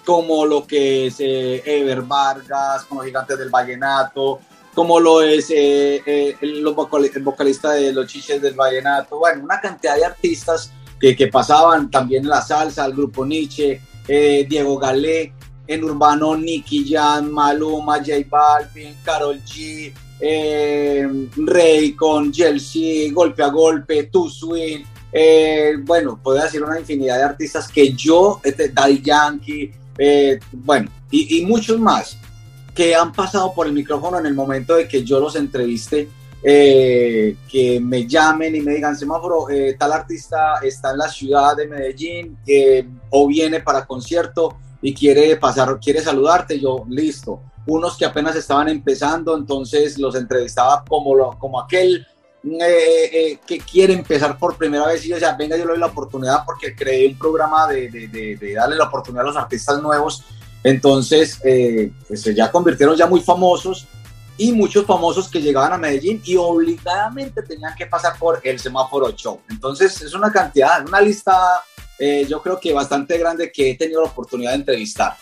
como 0.05 0.45
lo 0.45 0.67
que 0.67 1.07
es 1.07 1.15
eh, 1.19 1.63
Ever 1.65 2.03
Vargas, 2.03 2.83
como 2.83 3.01
Gigantes 3.01 3.39
del 3.39 3.49
Vallenato, 3.49 4.39
como 4.73 4.99
lo 4.99 5.21
es 5.21 5.49
eh, 5.49 6.01
eh, 6.05 6.35
el, 6.41 6.63
vocalista 6.65 7.71
de 7.71 7.93
Los 7.93 8.07
Chiches 8.07 8.41
del 8.41 8.53
Vallenato, 8.53 9.17
bueno, 9.17 9.43
una 9.43 9.59
cantidad 9.59 9.95
de 9.95 10.05
artistas 10.05 10.71
que, 10.99 11.27
pasaban 11.27 11.89
también 11.89 12.27
la 12.27 12.41
salsa, 12.41 12.85
el 12.85 12.93
grupo 12.93 13.25
Nietzsche, 13.25 13.81
Diego 14.05 14.77
Galé, 14.77 15.33
en 15.67 15.83
Urbano, 15.83 16.35
Nicky 16.35 16.91
Jan, 16.91 17.31
Maluma, 17.31 17.99
J 17.99 18.11
Balvin, 18.29 18.95
Carol 19.03 19.39
G, 19.45 19.93
Rey 21.37 21.93
con 21.93 22.31
Chelsea, 22.31 23.13
Golpe 23.13 23.43
a 23.43 23.47
Golpe, 23.47 24.03
Tu 24.05 24.29
Swing, 24.29 24.83
bueno, 25.85 26.19
puedo 26.21 26.41
decir 26.41 26.61
una 26.63 26.79
infinidad 26.79 27.17
de 27.17 27.23
artistas 27.23 27.69
que 27.69 27.93
yo, 27.93 28.41
este, 28.43 28.73
Yankee, 29.01 29.71
eh, 30.01 30.39
bueno, 30.53 30.89
y, 31.11 31.45
muchos 31.45 31.77
más 31.77 32.17
que 32.73 32.95
han 32.95 33.11
pasado 33.11 33.53
por 33.53 33.67
el 33.67 33.73
micrófono 33.73 34.19
en 34.19 34.25
el 34.25 34.33
momento 34.33 34.75
de 34.75 34.87
que 34.87 35.03
yo 35.03 35.19
los 35.19 35.35
entreviste, 35.35 36.09
eh, 36.41 37.35
que 37.49 37.79
me 37.79 38.07
llamen 38.07 38.55
y 38.55 38.61
me 38.61 38.75
digan, 38.75 38.95
semáforo, 38.95 39.49
eh, 39.49 39.75
tal 39.77 39.91
artista 39.91 40.59
está 40.63 40.91
en 40.91 40.97
la 40.97 41.09
ciudad 41.09 41.55
de 41.57 41.67
Medellín 41.67 42.37
o 43.09 43.27
viene 43.27 43.59
para 43.59 43.85
concierto 43.85 44.57
y 44.81 44.93
quiere 44.93 45.35
pasar, 45.37 45.79
quiere 45.79 46.01
saludarte, 46.01 46.59
yo 46.59 46.85
listo. 46.89 47.41
Unos 47.65 47.97
que 47.97 48.05
apenas 48.05 48.35
estaban 48.35 48.69
empezando, 48.69 49.35
entonces 49.35 49.97
los 49.99 50.15
entrevistaba 50.15 50.83
como, 50.87 51.15
lo, 51.15 51.37
como 51.37 51.59
aquel 51.59 52.07
eh, 52.41 53.09
eh, 53.11 53.39
que 53.45 53.59
quiere 53.59 53.93
empezar 53.93 54.37
por 54.37 54.55
primera 54.55 54.87
vez 54.87 55.05
y 55.05 55.09
yo 55.09 55.15
decía, 55.15 55.35
venga, 55.37 55.57
yo 55.57 55.65
le 55.65 55.71
doy 55.71 55.79
la 55.79 55.87
oportunidad 55.87 56.45
porque 56.45 56.73
creé 56.73 57.09
un 57.09 57.17
programa 57.17 57.67
de, 57.67 57.89
de, 57.89 58.53
darle 58.53 58.77
la 58.77 58.85
oportunidad 58.85 59.23
a 59.25 59.27
los 59.27 59.35
artistas 59.35 59.81
nuevos. 59.81 60.23
Entonces, 60.63 61.39
eh, 61.43 61.91
pues 62.07 62.23
ya 62.23 62.51
convirtieron 62.51 62.95
ya 62.95 63.07
muy 63.07 63.21
famosos 63.21 63.87
y 64.37 64.51
muchos 64.51 64.85
famosos 64.85 65.29
que 65.29 65.41
llegaban 65.41 65.73
a 65.73 65.77
Medellín 65.77 66.21
y 66.23 66.35
obligadamente 66.35 67.41
tenían 67.43 67.75
que 67.75 67.85
pasar 67.85 68.17
por 68.17 68.39
el 68.43 68.59
semáforo 68.59 69.11
show. 69.11 69.41
Entonces, 69.49 70.01
es 70.01 70.13
una 70.13 70.31
cantidad, 70.31 70.85
una 70.87 71.01
lista, 71.01 71.63
yo 72.27 72.41
creo 72.41 72.59
que 72.59 72.73
bastante 72.73 73.17
grande 73.17 73.51
que 73.51 73.71
he 73.71 73.77
tenido 73.77 74.01
la 74.01 74.09
oportunidad 74.09 74.51
de 74.51 74.57
entrevistar. 74.57 75.17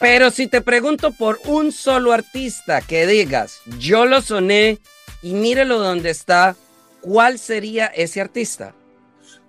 Pero 0.00 0.30
si 0.30 0.46
te 0.46 0.62
pregunto 0.62 1.12
por 1.12 1.38
un 1.44 1.72
solo 1.72 2.12
artista 2.12 2.80
que 2.80 3.06
digas, 3.06 3.60
yo 3.78 4.06
lo 4.06 4.22
soné 4.22 4.78
y 5.22 5.34
mírelo 5.34 5.78
donde 5.78 6.08
está, 6.08 6.56
¿cuál 7.02 7.38
sería 7.38 7.86
ese 7.86 8.22
artista? 8.22 8.74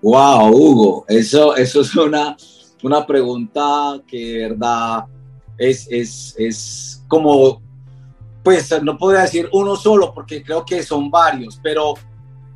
Wow, 0.02 0.52
Hugo, 0.52 1.06
eso, 1.08 1.56
eso 1.56 1.82
es 1.82 1.96
una, 1.96 2.36
una 2.84 3.08
pregunta 3.08 4.02
que 4.06 4.18
de 4.18 4.50
verdad 4.50 5.06
es, 5.62 5.88
es, 5.92 6.36
es 6.40 7.04
como, 7.08 7.62
pues 8.44 8.72
no 8.82 8.98
podría 8.98 9.22
decir 9.22 9.48
uno 9.54 9.76
solo 9.76 10.12
porque 10.12 10.44
creo 10.44 10.66
que 10.66 10.82
son 10.82 11.12
varios, 11.12 11.60
pero, 11.62 11.94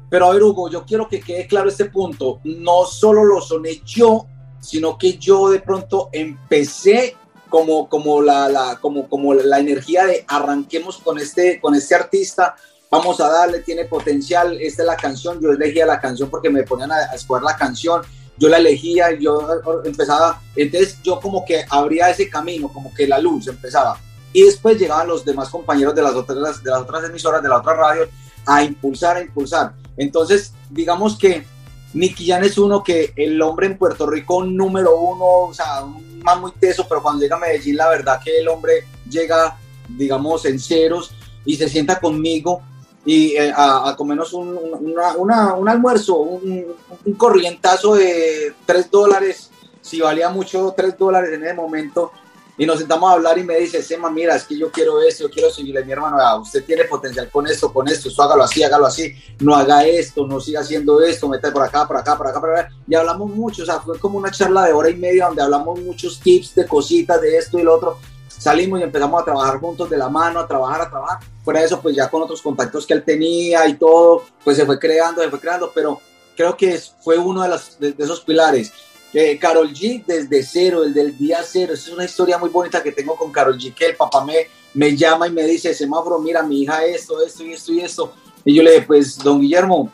pero 0.10 0.26
a 0.26 0.34
ver, 0.34 0.42
Hugo, 0.42 0.72
yo 0.72 0.84
quiero 0.84 1.08
que 1.08 1.20
quede 1.20 1.46
claro 1.46 1.70
este 1.70 1.86
punto. 1.86 2.40
No 2.44 2.86
solo 2.86 3.24
lo 3.24 3.42
soné 3.42 3.82
yo, 3.86 4.26
sino 4.60 4.98
que 4.98 5.18
yo 5.20 5.50
de 5.50 5.60
pronto 5.60 6.10
empecé 6.12 7.16
como, 7.48 7.88
como, 7.88 8.24
la, 8.24 8.50
la, 8.50 8.80
como, 8.82 9.08
como 9.08 9.36
la 9.36 9.60
energía 9.60 10.06
de 10.08 10.26
arranquemos 10.28 10.98
con 10.98 11.20
este, 11.20 11.60
con 11.60 11.76
este 11.76 11.94
artista, 11.94 12.56
vamos 12.90 13.22
a 13.22 13.30
darle, 13.30 13.60
tiene 13.60 13.86
potencial, 13.86 14.60
esta 14.60 14.82
es 14.82 14.88
la 14.88 14.98
canción, 14.98 15.40
yo 15.40 15.52
elegía 15.52 15.86
la 15.86 16.00
canción 16.00 16.30
porque 16.30 16.50
me 16.50 16.64
ponían 16.64 16.92
a, 16.92 16.96
a 16.96 17.16
escoger 17.16 17.44
la 17.44 17.56
canción, 17.56 18.02
yo 18.38 18.50
la 18.50 18.58
elegía, 18.58 19.12
yo 19.14 19.48
empezaba, 19.84 20.42
entonces 20.56 21.00
yo 21.04 21.20
como 21.20 21.46
que 21.46 21.66
abría 21.70 22.10
ese 22.10 22.30
camino, 22.30 22.68
como 22.72 22.94
que 22.94 23.08
la 23.08 23.20
luz 23.20 23.48
empezaba. 23.48 24.00
Y 24.34 24.44
después 24.44 24.78
llegaban 24.78 25.08
los 25.08 25.24
demás 25.24 25.50
compañeros 25.50 25.96
de 25.96 26.02
las 26.02 26.14
otras, 26.14 26.62
de 26.62 26.70
las 26.70 26.82
otras 26.82 27.06
emisoras, 27.06 27.42
de 27.42 27.50
la 27.50 27.58
otra 27.58 27.74
radio, 27.74 28.08
a 28.46 28.64
impulsar, 28.64 29.18
a 29.18 29.22
impulsar. 29.22 29.74
Entonces, 29.96 30.54
digamos 30.70 31.18
que 31.18 31.46
Nicky 31.94 32.28
Jan 32.28 32.44
es 32.44 32.58
uno 32.58 32.84
que 32.84 33.14
el 33.16 33.42
hombre 33.42 33.68
en 33.68 33.78
Puerto 33.78 34.06
Rico 34.06 34.44
número 34.44 35.00
uno, 35.00 35.26
o 35.48 35.54
sea, 35.54 35.84
un 35.84 36.16
muy 36.42 36.52
teso, 36.60 36.86
pero 36.90 37.02
cuando 37.02 37.22
llega 37.22 37.36
a 37.38 37.40
Medellín, 37.40 37.78
la 37.78 37.88
verdad 37.88 38.20
que 38.24 38.40
el 38.40 38.48
hombre 38.48 38.84
llega, 39.10 39.58
digamos, 39.88 40.46
en 40.46 40.60
ceros 40.60 41.12
y 41.46 41.56
se 41.56 41.70
sienta 41.70 42.00
conmigo 42.00 42.62
y 43.06 43.36
eh, 43.38 43.52
a, 43.56 43.90
a, 43.90 43.96
comernos 43.96 44.34
un, 44.34 44.58
una, 44.82 45.16
una, 45.16 45.54
un 45.54 45.70
almuerzo, 45.70 46.18
un, 46.18 46.66
un, 47.06 47.14
corrientazo 47.14 47.94
de 47.94 48.54
3 48.66 48.90
dólares, 48.90 49.52
si 49.80 50.02
valía 50.02 50.30
mucho 50.30 50.74
3 50.76 50.98
dólares 50.98 51.32
en 51.34 51.44
ese 51.44 51.54
momento, 51.54 52.12
y 52.58 52.66
nos 52.66 52.80
sentamos 52.80 53.10
a 53.10 53.14
hablar 53.14 53.38
y 53.38 53.44
me 53.44 53.58
dice, 53.58 53.84
Sema, 53.84 54.10
mira, 54.10 54.36
es 54.36 54.46
que 54.46 54.58
yo 54.58 54.72
quiero 54.72 55.02
esto, 55.02 55.26
yo 55.26 55.30
quiero 55.30 55.52
seguirle, 55.52 55.84
mi 55.84 55.92
hermano, 55.92 56.18
ah, 56.20 56.40
usted 56.40 56.64
tiene 56.64 56.86
potencial 56.86 57.30
con 57.30 57.46
esto, 57.48 57.72
con 57.72 57.88
esto, 57.88 58.08
esto 58.08 58.24
hágalo 58.24 58.44
así, 58.44 58.64
hágalo 58.64 58.86
así, 58.86 59.14
no 59.40 59.54
haga 59.54 59.86
esto, 59.86 60.26
no 60.26 60.40
siga 60.40 60.62
haciendo 60.62 61.02
esto, 61.02 61.28
mete 61.28 61.52
por 61.52 61.64
acá, 61.64 61.86
por 61.86 61.98
acá, 61.98 62.18
por 62.18 62.28
acá, 62.28 62.40
por 62.40 62.58
acá, 62.58 62.70
y 62.88 62.96
hablamos 62.96 63.30
mucho, 63.30 63.64
o 63.64 63.66
sea, 63.66 63.82
fue 63.82 64.00
como 64.00 64.18
una 64.18 64.32
charla 64.32 64.64
de 64.64 64.74
hora 64.74 64.90
y 64.90 64.96
media 64.96 65.28
donde 65.28 65.42
hablamos 65.42 65.80
muchos 65.82 66.20
tips 66.22 66.56
de 66.56 66.66
cositas, 66.66 67.22
de 67.22 67.38
esto 67.38 67.60
y 67.60 67.64
lo 67.64 67.76
otro, 67.76 68.00
salimos 68.38 68.80
y 68.80 68.84
empezamos 68.84 69.22
a 69.22 69.26
trabajar 69.26 69.60
juntos 69.60 69.90
de 69.90 69.98
la 69.98 70.10
mano, 70.10 70.40
a 70.40 70.48
trabajar, 70.48 70.82
a 70.82 70.90
trabajar, 70.90 71.20
fuera 71.44 71.60
de 71.60 71.66
eso, 71.66 71.82
pues 71.82 71.96
ya 71.96 72.10
con 72.10 72.22
otros 72.22 72.42
contactos 72.42 72.86
que 72.86 72.94
él 72.94 73.04
tenía 73.04 73.68
y 73.68 73.76
todo, 73.76 74.24
pues 74.44 74.58
se 74.58 74.66
fue 74.66 74.80
creando, 74.80 75.22
se 75.22 75.30
fue 75.30 75.40
creando, 75.40 75.72
pero 75.74 76.00
creo 76.36 76.56
que 76.56 76.80
fue 77.02 77.18
uno 77.18 77.42
de, 77.44 77.50
las, 77.50 77.80
de, 77.80 77.96
esos 77.98 78.22
pilares. 78.22 78.72
Eh, 79.14 79.38
Carol 79.40 79.72
G 79.74 80.04
desde 80.06 80.44
cero, 80.44 80.84
el 80.84 80.94
del 80.94 81.18
día 81.18 81.40
cero. 81.44 81.74
Es 81.74 81.88
una 81.88 82.04
historia 82.04 82.38
muy 82.38 82.50
bonita 82.50 82.84
que 82.84 82.92
tengo 82.92 83.16
con 83.16 83.32
Carol 83.32 83.58
G, 83.58 83.74
que 83.74 83.86
el 83.86 83.96
papá 83.96 84.26
me, 84.26 84.48
me 84.74 84.96
llama 84.96 85.28
y 85.28 85.32
me 85.32 85.44
dice, 85.44 85.74
semáforo, 85.74 86.20
mira, 86.20 86.44
mi 86.44 86.64
hija 86.64 86.84
esto, 86.84 87.26
esto 87.26 87.44
y 87.44 87.54
esto 87.54 87.74
y 87.74 87.80
esto. 87.80 88.14
Y 88.44 88.54
yo 88.54 88.62
le 88.62 88.72
dije, 88.72 88.86
pues, 88.86 89.18
don 89.18 89.40
Guillermo, 89.40 89.90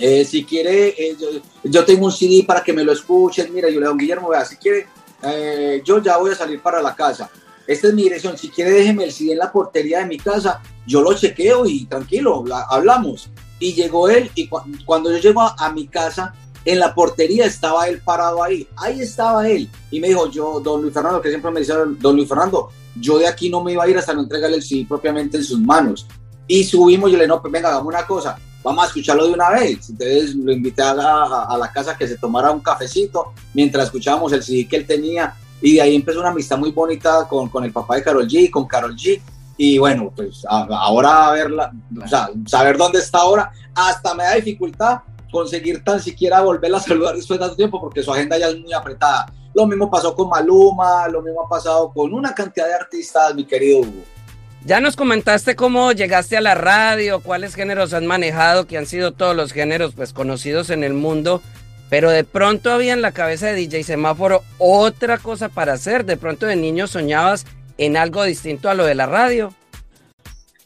eh, 0.00 0.24
si 0.24 0.44
quiere, 0.44 0.88
eh, 0.88 1.16
yo, 1.18 1.28
yo, 1.64 1.84
tengo 1.84 2.06
un 2.06 2.12
CD 2.12 2.44
para 2.46 2.62
que 2.62 2.72
me 2.72 2.84
lo 2.84 2.92
escuchen. 2.92 3.52
Mira, 3.52 3.68
yo 3.68 3.74
le 3.74 3.80
digo, 3.80 3.90
don 3.90 3.98
Guillermo, 3.98 4.28
vea, 4.28 4.44
si 4.44 4.56
quiere, 4.56 4.86
eh, 5.22 5.82
yo 5.84 6.02
ya 6.02 6.16
voy 6.18 6.32
a 6.32 6.34
salir 6.34 6.60
para 6.60 6.82
la 6.82 6.94
casa. 6.94 7.30
Esta 7.68 7.88
es 7.88 7.94
mi 7.94 8.04
dirección. 8.04 8.38
Si 8.38 8.48
quiere, 8.48 8.70
déjeme 8.70 9.04
el 9.04 9.12
CD 9.12 9.32
en 9.32 9.38
la 9.38 9.52
portería 9.52 9.98
de 9.98 10.06
mi 10.06 10.16
casa. 10.16 10.62
Yo 10.86 11.02
lo 11.02 11.12
chequeo 11.12 11.66
y 11.66 11.84
tranquilo, 11.84 12.42
la, 12.46 12.62
hablamos. 12.62 13.28
Y 13.60 13.74
llegó 13.74 14.08
él 14.08 14.30
y 14.34 14.48
cu 14.48 14.62
cuando 14.86 15.12
yo 15.12 15.18
llego 15.18 15.42
a, 15.42 15.70
mi 15.70 15.86
casa, 15.86 16.32
en 16.64 16.78
la 16.78 16.94
portería 16.94 17.44
estaba 17.44 17.86
él 17.86 18.00
parado 18.00 18.42
ahí, 18.42 18.66
ahí 18.76 19.02
estaba 19.02 19.46
él. 19.46 19.68
Y 19.90 20.00
me 20.00 20.08
dijo, 20.08 20.30
yo, 20.30 20.60
don 20.60 20.80
Luis 20.80 20.94
Fernando, 20.94 21.20
que 21.20 21.28
siempre 21.28 21.50
me 21.50 21.60
decía, 21.60 21.76
don 21.98 22.16
Luis 22.16 22.26
Fernando, 22.26 22.70
yo 22.96 23.18
de 23.18 23.28
aquí 23.28 23.50
no 23.50 23.62
me 23.62 23.72
iba 23.72 23.84
a 23.84 23.88
ir 23.88 23.98
hasta 23.98 24.14
no 24.14 24.22
entregarle 24.22 24.56
el 24.56 24.62
CD 24.62 24.86
propiamente 24.88 25.36
en 25.36 25.44
sus 25.44 25.60
manos. 25.60 26.06
Y 26.46 26.64
subimos 26.64 27.12
y 27.12 27.16
le 27.18 27.26
no, 27.26 27.42
pues 27.42 27.52
venga, 27.52 27.68
hagamos 27.68 27.88
una 27.88 28.06
cosa, 28.06 28.38
vamos 28.62 28.82
a 28.82 28.86
escucharlo 28.86 29.26
de 29.26 29.34
una 29.34 29.50
vez. 29.50 29.90
Entonces 29.90 30.34
lo 30.34 30.52
invité 30.52 30.80
a 30.80 30.94
la, 30.94 31.44
a 31.44 31.58
la 31.58 31.70
casa 31.70 31.98
que 31.98 32.08
se 32.08 32.16
tomara 32.16 32.50
un 32.50 32.60
cafecito 32.60 33.34
mientras 33.52 33.84
escuchábamos 33.86 34.32
el 34.32 34.42
CD 34.42 34.66
que 34.66 34.76
él 34.76 34.86
tenía. 34.86 35.34
Y 35.60 35.74
de 35.74 35.82
ahí 35.82 35.96
empezó 35.96 36.20
una 36.20 36.30
amistad 36.30 36.58
muy 36.58 36.70
bonita 36.70 37.26
con, 37.28 37.48
con 37.48 37.64
el 37.64 37.72
papá 37.72 37.96
de 37.96 38.02
Carol 38.02 38.28
G, 38.28 38.50
con 38.50 38.66
Carol 38.66 38.96
G. 38.96 39.20
Y 39.56 39.78
bueno, 39.78 40.12
pues 40.14 40.44
a, 40.48 40.64
ahora 40.70 41.28
a 41.28 41.32
verla, 41.32 41.72
o 42.02 42.06
sea, 42.06 42.30
saber 42.46 42.76
dónde 42.76 43.00
está 43.00 43.18
ahora, 43.18 43.50
hasta 43.74 44.14
me 44.14 44.22
da 44.22 44.34
dificultad 44.34 45.00
conseguir 45.30 45.84
tan 45.84 46.00
siquiera 46.00 46.40
volverla 46.40 46.78
a 46.78 46.80
saludar 46.80 47.16
después 47.16 47.38
de 47.38 47.44
tanto 47.44 47.56
tiempo 47.56 47.80
porque 47.80 48.02
su 48.02 48.12
agenda 48.12 48.38
ya 48.38 48.48
es 48.48 48.58
muy 48.58 48.72
apretada. 48.72 49.32
Lo 49.54 49.66
mismo 49.66 49.90
pasó 49.90 50.14
con 50.14 50.28
Maluma, 50.28 51.08
lo 51.08 51.22
mismo 51.22 51.42
ha 51.42 51.48
pasado 51.48 51.92
con 51.92 52.12
una 52.12 52.34
cantidad 52.34 52.66
de 52.66 52.74
artistas, 52.74 53.34
mi 53.34 53.44
querido 53.44 53.80
Hugo. 53.80 54.04
Ya 54.64 54.80
nos 54.80 54.96
comentaste 54.96 55.56
cómo 55.56 55.92
llegaste 55.92 56.36
a 56.36 56.40
la 56.40 56.54
radio, 56.54 57.20
cuáles 57.20 57.54
géneros 57.54 57.92
has 57.92 58.02
manejado, 58.02 58.66
que 58.66 58.76
han 58.76 58.86
sido 58.86 59.12
todos 59.12 59.34
los 59.34 59.52
géneros 59.52 59.94
pues 59.94 60.12
conocidos 60.12 60.70
en 60.70 60.84
el 60.84 60.94
mundo, 60.94 61.40
pero 61.90 62.10
de 62.10 62.24
pronto 62.24 62.70
había 62.70 62.92
en 62.92 63.02
la 63.02 63.12
cabeza 63.12 63.46
de 63.46 63.54
DJ 63.54 63.84
Semáforo 63.84 64.42
otra 64.58 65.18
cosa 65.18 65.48
para 65.48 65.74
hacer, 65.74 66.04
de 66.04 66.16
pronto 66.16 66.46
de 66.46 66.56
niño 66.56 66.86
soñabas 66.86 67.46
en 67.78 67.96
algo 67.96 68.24
distinto 68.24 68.68
a 68.68 68.74
lo 68.74 68.84
de 68.84 68.94
la 68.94 69.06
radio. 69.06 69.54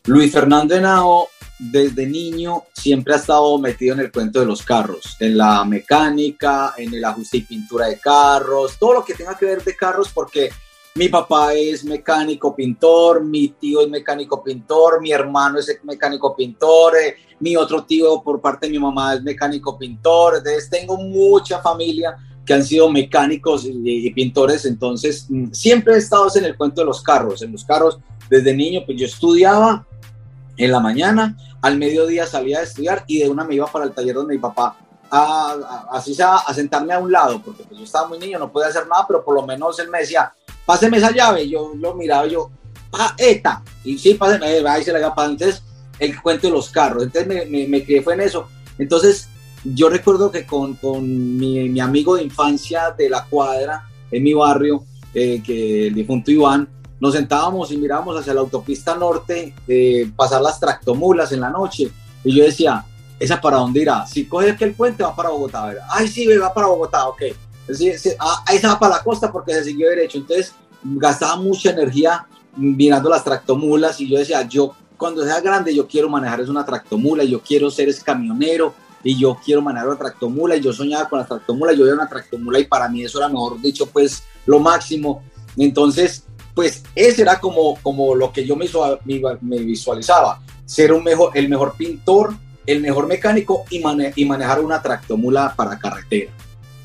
Luis 0.05 0.33
Fernando 0.33 0.75
Henao 0.75 1.29
desde 1.59 2.07
niño 2.07 2.65
siempre 2.73 3.15
ha 3.15 3.19
estado 3.19 3.57
metido 3.59 3.95
en 3.95 4.01
el 4.01 4.11
cuento 4.11 4.41
de 4.41 4.47
los 4.47 4.63
carros, 4.63 5.17
en 5.21 5.39
la 5.39 5.65
mecánica, 5.65 6.75
en 6.77 6.93
el 6.93 7.05
ajuste 7.05 7.37
y 7.37 7.43
pintura 7.43 7.87
de 7.87 7.99
carros, 7.99 8.79
todo 8.79 8.95
lo 8.95 9.05
que 9.05 9.15
tenga 9.15 9.39
que 9.39 9.47
ver 9.47 9.63
de 9.63 9.77
carros, 9.77 10.11
porque 10.13 10.51
mi 10.95 11.09
papá 11.09 11.55
es 11.55 11.85
mecánico 11.85 12.55
pintor, 12.55 13.25
mi 13.25 13.49
tío 13.49 13.81
es 13.81 13.89
mecánico 13.89 14.43
pintor, 14.43 15.01
mi 15.01 15.11
hermano 15.11 15.59
es 15.59 15.81
mecánico 15.85 16.37
pintor, 16.37 16.97
eh, 16.97 17.17
mi 17.41 17.57
otro 17.57 17.85
tío 17.85 18.23
por 18.23 18.41
parte 18.41 18.67
de 18.67 18.73
mi 18.73 18.79
mamá 18.79 19.15
es 19.15 19.23
mecánico 19.23 19.79
pintor, 19.79 20.37
entonces 20.37 20.69
tengo 20.69 20.99
mucha 20.99 21.61
familia 21.61 22.17
que 22.45 22.53
han 22.53 22.65
sido 22.65 22.91
mecánicos 22.91 23.65
y, 23.65 24.11
pintores, 24.11 24.67
entonces 24.67 25.27
mm, 25.31 25.53
siempre 25.53 25.95
he 25.95 25.99
estado 25.99 26.29
en 26.35 26.45
el 26.45 26.57
cuento 26.57 26.83
de 26.83 26.87
los 26.87 27.03
carros, 27.03 27.41
en 27.41 27.53
los 27.53 27.65
carros 27.65 27.99
desde 28.29 28.55
niño, 28.55 28.83
pues 28.85 28.99
yo 28.99 29.07
estudiaba 29.07 29.87
en 30.59 30.71
la 30.71 30.81
mañana, 30.81 31.39
al 31.63 31.79
mediodía 31.79 32.27
salía 32.27 32.59
a 32.59 32.63
estudiar 32.65 33.05
y 33.07 33.21
de 33.21 33.31
una 33.31 33.45
me 33.45 33.55
iba 33.55 33.67
para 33.67 33.87
el 33.87 33.93
taller 33.93 34.17
donde 34.17 34.35
mi 34.35 34.41
papá, 34.41 34.77
a, 35.11 35.53
a, 35.53 35.97
así 35.97 36.15
sea, 36.15 36.37
a 36.37 36.53
sentarme 36.53 36.93
a 36.93 36.99
un 36.99 37.11
lado, 37.11 37.41
porque 37.43 37.65
pues 37.65 37.79
yo 37.79 37.85
estaba 37.85 38.09
muy 38.09 38.19
niño, 38.19 38.39
no 38.39 38.53
podía 38.53 38.69
hacer 38.69 38.87
nada, 38.87 39.07
pero 39.07 39.25
por 39.25 39.35
lo 39.35 39.47
menos 39.47 39.79
él 39.79 39.89
me 39.89 40.01
decía, 40.01 40.35
páseme 40.65 40.99
esa 40.99 41.11
llave, 41.11 41.49
yo 41.49 41.73
lo 41.77 41.95
miraba, 41.95 42.27
yo, 42.27 42.51
ah, 42.93 43.15
esta, 43.19 43.63
y 43.85 43.99
sí, 43.99 44.15
páseme, 44.15 44.47
ahí 44.67 44.85
se 44.85 44.93
la 44.93 45.01
iba 45.01 45.15
entonces 45.19 45.63
el 45.99 46.21
cuento 46.21 46.47
de 46.47 46.53
los 46.53 46.71
carros, 46.71 47.05
entonces 47.05 47.49
me, 47.49 47.67
me, 47.67 47.85
quedé 47.85 48.03
fue 48.03 48.15
en 48.15 48.23
eso, 48.23 48.49
entonces 48.79 49.29
yo 49.65 49.89
recuerdo 49.89 50.31
que 50.31 50.45
con, 50.45 50.75
con 50.75 51.37
mi, 51.37 51.69
mi, 51.69 51.81
amigo 51.81 52.17
de 52.17 52.25
infancia 52.25 52.91
de 52.97 53.09
la 53.09 53.25
cuadra, 53.25 53.89
en 54.11 54.23
mi 54.23 54.35
barrio, 54.35 54.85
eh, 55.15 55.43
que 55.45 55.89
el 55.89 55.95
difunto 55.95 56.31
Iván, 56.31 56.69
nos 57.03 57.15
sentábamos 57.15 57.73
y 57.73 57.77
mirábamos 57.77 58.17
hacia 58.17 58.33
la 58.33 58.43
autopista 58.43 58.95
norte, 58.95 59.53
eh, 59.67 60.09
pasar 60.15 60.41
las 60.41 60.61
tractomulas 60.61 61.33
en 61.33 61.41
la 61.41 61.51
noche. 61.51 61.91
Y 62.23 62.37
yo 62.37 62.45
decía, 62.45 62.85
¿esa 63.19 63.41
para 63.41 63.57
dónde 63.57 63.83
irá? 63.83 64.07
Si 64.07 64.27
coge 64.27 64.53
aquel 64.53 64.73
puente, 64.73 65.03
va 65.03 65.15
para 65.17 65.31
Bogotá. 65.31 65.67
¿verdad? 65.67 65.85
Ay, 65.91 66.07
sí, 66.07 66.25
va 66.37 66.55
para 66.55 66.69
Bogotá, 66.69 67.09
ok. 67.09 67.23
Sí, 67.69 67.97
sí, 67.99 68.11
ah, 68.19 68.45
esa 68.53 68.69
va 68.69 68.79
para 68.79 68.97
la 68.97 69.03
costa 69.03 69.31
porque 69.31 69.55
se 69.55 69.65
siguió 69.65 69.89
derecho. 69.89 70.19
Entonces, 70.19 70.55
gastaba 70.83 71.37
mucha 71.37 71.71
energía 71.71 72.27
mirando 72.57 73.09
las 73.09 73.25
tractomulas 73.25 74.01
y 74.01 74.09
yo 74.09 74.19
decía, 74.19 74.43
yo 74.43 74.75
cuando 74.97 75.25
sea 75.25 75.41
grande, 75.41 75.75
yo 75.75 75.87
quiero 75.87 76.09
manejar 76.09 76.41
es 76.41 76.49
una 76.49 76.65
tractomula, 76.65 77.25
yo 77.25 77.41
quiero 77.41 77.71
ser 77.71 77.89
ese 77.89 78.03
camionero 78.03 78.75
y 79.03 79.19
yo 79.19 79.37
quiero 79.45 79.61
manejar 79.61 79.89
una 79.89 79.99
tractomula 79.99 80.57
y 80.57 80.61
yo 80.61 80.73
soñaba 80.73 81.09
con 81.09 81.19
la 81.19 81.27
tractomula, 81.27 81.73
yo 81.73 81.83
veía 81.85 81.95
una 81.95 82.09
tractomula 82.09 82.61
y 82.61 82.67
para 82.67 82.89
mí 82.89 83.03
eso 83.03 83.19
era, 83.19 83.29
mejor 83.29 83.61
dicho, 83.61 83.87
pues 83.87 84.23
lo 84.47 84.61
máximo. 84.61 85.23
Entonces, 85.57 86.25
pues 86.55 86.85
ese 86.95 87.23
era 87.23 87.41
como, 87.41 87.77
como 87.83 88.15
lo 88.15 88.33
que 88.33 88.47
yo 88.47 88.55
me, 88.55 88.67
me 89.41 89.59
visualizaba, 89.59 90.41
ser 90.65 90.93
un 90.93 91.03
mejor, 91.03 91.37
el 91.37 91.49
mejor 91.49 91.75
pintor, 91.77 92.35
el 92.67 92.81
mejor 92.81 93.07
mecánico 93.07 93.65
y, 93.71 93.81
mane 93.81 94.13
y 94.15 94.25
manejar 94.25 94.61
una 94.61 94.81
tractomula 94.81 95.53
para 95.57 95.79
carretera. 95.79 96.31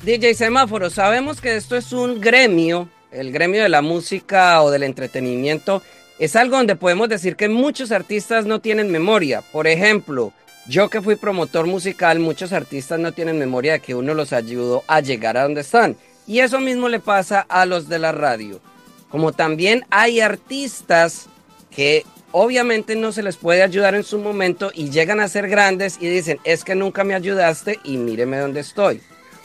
DJ 0.02 0.34
Semáforo, 0.34 0.90
sabemos 0.90 1.40
que 1.40 1.56
esto 1.56 1.76
es 1.76 1.92
un 1.92 2.20
gremio, 2.20 2.88
el 3.10 3.32
gremio 3.32 3.62
de 3.62 3.68
la 3.68 3.82
música 3.82 4.62
o 4.62 4.70
del 4.70 4.84
entretenimiento, 4.84 5.82
es 6.20 6.36
algo 6.36 6.56
donde 6.56 6.76
podemos 6.76 7.08
decir 7.08 7.34
que 7.34 7.48
muchos 7.48 7.90
artistas 7.90 8.46
no 8.46 8.60
tienen 8.60 8.92
memoria. 8.92 9.42
Por 9.52 9.66
ejemplo, 9.66 10.32
yo 10.68 10.88
que 10.88 11.02
fui 11.02 11.16
promotor 11.16 11.66
musical, 11.66 12.20
muchos 12.20 12.52
artistas 12.52 13.00
no 13.00 13.12
tienen 13.12 13.38
memoria 13.38 13.72
de 13.72 13.80
que 13.80 13.96
uno 13.96 14.14
los 14.14 14.32
ayudó 14.32 14.84
a 14.86 15.00
llegar 15.00 15.36
a 15.36 15.42
donde 15.42 15.62
están. 15.62 15.96
Y 16.26 16.40
eso 16.40 16.60
mismo 16.60 16.88
le 16.88 17.00
pasa 17.00 17.40
a 17.48 17.66
los 17.66 17.88
de 17.88 17.98
la 17.98 18.12
radio. 18.12 18.60
como 19.08 19.32
también 19.32 19.86
hay 19.90 20.20
artistas 20.20 21.28
que 21.70 22.04
obviamente 22.30 22.94
no 22.94 23.10
se 23.10 23.22
les 23.22 23.36
puede 23.36 23.62
ayudar 23.62 23.94
en 23.94 24.04
su 24.04 24.18
momento 24.18 24.70
y 24.74 24.90
llegan 24.90 25.18
a 25.18 25.28
ser 25.28 25.48
grandes 25.48 25.96
y 25.98 26.08
dicen, 26.08 26.38
es 26.44 26.62
que 26.62 26.74
nunca 26.74 27.04
me 27.04 27.14
ayudaste 27.14 27.78
y 27.84 27.96
míreme 27.96 28.38
dónde 28.38 28.60
estoy. 28.60 29.00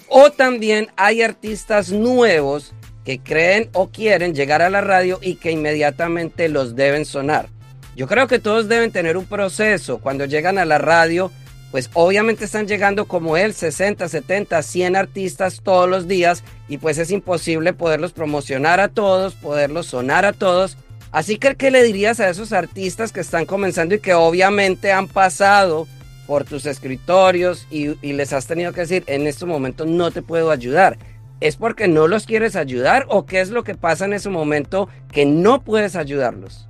O 0.07 0.31
también 0.31 0.89
hay 0.95 1.21
artistas 1.21 1.91
nuevos 1.91 2.73
que 3.05 3.19
creen 3.19 3.69
o 3.73 3.89
quieren 3.89 4.33
llegar 4.33 4.61
a 4.61 4.69
la 4.69 4.81
radio 4.81 5.19
y 5.21 5.35
que 5.35 5.51
inmediatamente 5.51 6.49
los 6.49 6.75
deben 6.75 7.05
sonar. 7.05 7.49
Yo 7.95 8.07
creo 8.07 8.27
que 8.27 8.39
todos 8.39 8.67
deben 8.67 8.91
tener 8.91 9.17
un 9.17 9.25
proceso 9.25 9.99
cuando 9.99 10.25
llegan 10.25 10.57
a 10.57 10.65
la 10.65 10.77
radio, 10.77 11.31
pues 11.71 11.89
obviamente 11.93 12.45
están 12.45 12.67
llegando 12.67 13.05
como 13.05 13.37
él, 13.37 13.53
60, 13.53 14.07
70, 14.07 14.61
100 14.61 14.95
artistas 14.95 15.61
todos 15.63 15.89
los 15.89 16.07
días 16.07 16.43
y 16.67 16.77
pues 16.77 16.97
es 16.97 17.11
imposible 17.11 17.73
poderlos 17.73 18.13
promocionar 18.13 18.79
a 18.79 18.89
todos, 18.89 19.35
poderlos 19.35 19.87
sonar 19.87 20.25
a 20.25 20.33
todos. 20.33 20.77
Así 21.11 21.37
que, 21.37 21.55
¿qué 21.55 21.69
le 21.69 21.83
dirías 21.83 22.19
a 22.19 22.29
esos 22.29 22.53
artistas 22.53 23.11
que 23.11 23.19
están 23.19 23.45
comenzando 23.45 23.93
y 23.95 23.99
que 23.99 24.15
obviamente 24.15 24.91
han 24.91 25.07
pasado 25.07 25.87
por 26.27 26.45
tus 26.45 26.65
escritorios 26.65 27.67
y, 27.69 27.95
les 28.13 28.33
has 28.33 28.47
tenido 28.47 28.73
que 28.73 28.81
decir, 28.81 29.03
en 29.07 29.27
este 29.27 29.45
momento 29.45 29.85
no 29.85 30.11
te 30.11 30.21
puedo 30.21 30.51
ayudar? 30.51 30.97
¿Es 31.39 31.57
porque 31.57 31.87
no 31.87 32.07
los 32.07 32.25
quieres 32.25 32.55
ayudar 32.55 33.05
o 33.09 33.25
qué 33.25 33.41
es 33.41 33.49
lo 33.49 33.63
que 33.63 33.75
pasa 33.75 34.05
en 34.05 34.13
ese 34.13 34.29
momento 34.29 34.87
que 35.11 35.25
no 35.25 35.61
puedes 35.61 35.95
ayudarlos? 35.95 36.67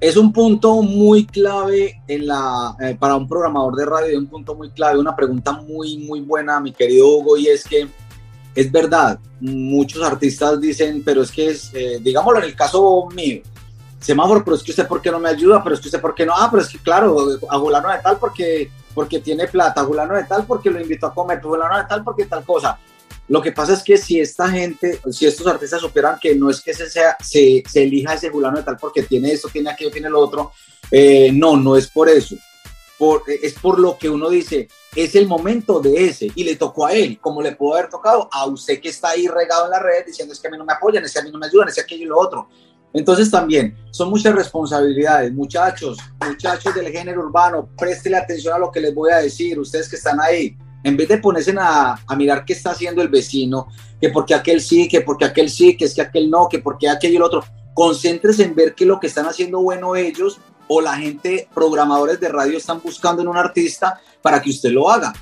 Es 0.00 0.16
un 0.16 0.32
punto 0.32 0.82
muy 0.82 1.26
clave 1.26 2.00
en 2.06 2.28
la, 2.28 2.76
eh, 2.80 2.96
para 2.96 3.16
un 3.16 3.26
programador 3.26 3.74
de 3.74 3.84
radio, 3.84 4.18
un 4.18 4.28
punto 4.28 4.54
muy 4.54 4.70
clave, 4.70 5.00
una 5.00 5.16
pregunta 5.16 5.52
muy, 5.52 5.98
muy 5.98 6.20
buena, 6.20 6.60
mi 6.60 6.72
querido 6.72 7.08
Hugo, 7.08 7.36
y 7.36 7.48
es 7.48 7.64
que 7.64 7.88
es 8.54 8.70
verdad, 8.70 9.18
muchos 9.40 10.02
artistas 10.02 10.60
dicen, 10.60 11.02
pero 11.04 11.22
es 11.22 11.32
que 11.32 11.48
es, 11.48 11.70
eh, 11.74 11.98
digámoslo 12.00 12.38
en 12.38 12.44
el 12.44 12.54
caso 12.54 13.08
mío, 13.14 13.42
semáforo, 14.00 14.44
pero 14.44 14.56
es 14.56 14.62
que 14.62 14.70
usted 14.70 14.86
por 14.86 15.02
qué 15.02 15.10
no 15.10 15.18
me 15.18 15.28
ayuda, 15.28 15.62
pero 15.62 15.74
es 15.74 15.80
que 15.80 15.88
usted 15.88 16.00
por 16.00 16.14
qué 16.14 16.24
no, 16.24 16.34
ah, 16.36 16.48
pero 16.50 16.62
es 16.62 16.68
que 16.68 16.78
claro, 16.78 17.16
a 17.48 17.58
Julano 17.58 17.90
de 17.90 17.98
tal 17.98 18.18
porque, 18.18 18.70
porque 18.94 19.20
tiene 19.20 19.46
plata, 19.48 19.80
a 19.80 19.84
Julano 19.84 20.14
de 20.14 20.24
tal 20.24 20.46
porque 20.46 20.70
lo 20.70 20.80
invito 20.80 21.06
a 21.06 21.14
comer, 21.14 21.38
a 21.38 21.42
Julano 21.42 21.78
de 21.78 21.84
tal 21.84 22.04
porque 22.04 22.26
tal 22.26 22.44
cosa. 22.44 22.78
Lo 23.28 23.42
que 23.42 23.52
pasa 23.52 23.74
es 23.74 23.82
que 23.82 23.98
si 23.98 24.18
esta 24.18 24.48
gente, 24.48 25.00
si 25.10 25.26
estos 25.26 25.46
artistas 25.46 25.82
supieran 25.82 26.18
que 26.20 26.34
no 26.34 26.48
es 26.48 26.62
que 26.62 26.72
se, 26.72 26.88
sea, 26.88 27.16
se, 27.20 27.62
se 27.68 27.82
elija 27.82 28.14
ese 28.14 28.30
fulano 28.30 28.56
de 28.56 28.62
tal 28.62 28.78
porque 28.78 29.02
tiene 29.02 29.32
esto, 29.32 29.48
tiene 29.48 29.70
aquello, 29.70 29.90
tiene 29.90 30.08
lo 30.08 30.20
otro, 30.20 30.52
eh, 30.90 31.30
no, 31.32 31.56
no 31.56 31.76
es 31.76 31.88
por 31.88 32.08
eso. 32.08 32.36
Por, 32.96 33.22
es 33.28 33.54
por 33.54 33.78
lo 33.78 33.96
que 33.98 34.08
uno 34.08 34.28
dice, 34.30 34.68
es 34.96 35.14
el 35.14 35.28
momento 35.28 35.78
de 35.78 36.06
ese 36.06 36.32
y 36.34 36.42
le 36.42 36.56
tocó 36.56 36.86
a 36.86 36.92
él, 36.92 37.20
como 37.20 37.42
le 37.42 37.54
pudo 37.54 37.74
haber 37.74 37.90
tocado 37.90 38.28
a 38.32 38.46
usted 38.46 38.80
que 38.80 38.88
está 38.88 39.10
ahí 39.10 39.28
regado 39.28 39.66
en 39.66 39.70
la 39.72 39.78
red 39.78 40.06
diciendo 40.06 40.32
es 40.32 40.40
que 40.40 40.48
a 40.48 40.50
mí 40.50 40.56
no 40.56 40.64
me 40.64 40.72
apoyan, 40.72 41.04
es 41.04 41.12
que 41.12 41.20
a 41.20 41.22
mí 41.22 41.30
no 41.30 41.38
me 41.38 41.46
ayudan, 41.46 41.68
es 41.68 41.74
que 41.74 41.82
aquello 41.82 42.04
y 42.04 42.06
lo 42.06 42.18
otro. 42.18 42.48
Entonces 42.92 43.30
también 43.30 43.76
son 43.90 44.10
muchas 44.10 44.34
responsabilidades, 44.34 45.32
muchachos, 45.32 45.98
muchachos 46.26 46.74
del 46.74 46.90
género 46.90 47.22
urbano, 47.22 47.68
préstele 47.76 48.16
atención 48.16 48.54
a 48.54 48.58
lo 48.58 48.70
que 48.70 48.80
les 48.80 48.94
voy 48.94 49.10
a 49.10 49.18
decir, 49.18 49.58
ustedes 49.58 49.88
que 49.88 49.96
están 49.96 50.20
ahí 50.20 50.56
en 50.84 50.96
vez 50.96 51.08
de 51.08 51.18
ponerse 51.18 51.54
a, 51.58 51.98
mirar 52.16 52.44
qué 52.44 52.52
está 52.52 52.70
haciendo 52.70 53.02
el 53.02 53.08
vecino, 53.08 53.68
que 54.00 54.10
porque 54.10 54.34
aquel 54.34 54.60
sí, 54.60 54.88
que 54.88 55.00
porque 55.00 55.24
aquel 55.24 55.50
sí, 55.50 55.76
que 55.76 55.84
es 55.84 55.94
que 55.94 56.02
aquel 56.02 56.30
no, 56.30 56.48
que 56.48 56.60
porque 56.60 56.88
aquel 56.88 57.12
y 57.12 57.16
el 57.16 57.22
otro, 57.22 57.44
concéntrese 57.74 58.44
en 58.44 58.54
ver 58.54 58.74
qué 58.74 58.84
es 58.84 58.88
lo 58.88 59.00
que 59.00 59.08
están 59.08 59.26
haciendo 59.26 59.60
bueno 59.60 59.96
ellos 59.96 60.40
o 60.68 60.80
la 60.80 60.96
gente, 60.96 61.48
programadores 61.54 62.20
de 62.20 62.28
radio 62.28 62.58
están 62.58 62.80
buscando 62.82 63.22
en 63.22 63.28
un 63.28 63.36
artista 63.36 64.00
para 64.22 64.40
que 64.40 64.50
usted 64.50 64.70
lo 64.70 64.90
haga. 64.90 65.12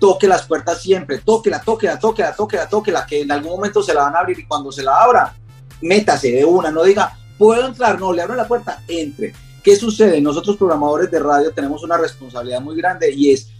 Toque 0.00 0.26
las 0.26 0.46
puertas 0.46 0.82
siempre, 0.82 1.18
tóquela, 1.18 1.60
tóquela, 1.60 1.98
tóquela, 1.98 2.34
tóquela, 2.34 2.68
tóquela, 2.68 3.06
que 3.06 3.20
en 3.20 3.30
algún 3.30 3.52
momento 3.52 3.82
se 3.82 3.94
la 3.94 4.02
van 4.02 4.16
a 4.16 4.20
abrir 4.20 4.38
y 4.40 4.46
cuando 4.46 4.72
se 4.72 4.82
la 4.82 4.96
abra, 4.96 5.34
métase 5.80 6.32
de 6.32 6.44
una, 6.44 6.70
no 6.70 6.84
diga, 6.84 7.16
puedo 7.36 7.66
entrar, 7.66 7.98
no, 8.00 8.12
le 8.12 8.22
abro 8.22 8.34
la 8.34 8.48
puerta, 8.48 8.82
entre. 8.88 9.32
¿Qué 9.62 9.76
sucede? 9.76 10.20
Nosotros 10.20 10.56
programadores 10.56 11.10
de 11.10 11.18
radio 11.18 11.52
tenemos 11.52 11.82
una 11.82 11.96
responsabilidad 11.96 12.60
muy 12.60 12.76
grande 12.76 13.12
y 13.12 13.32
es 13.32 13.50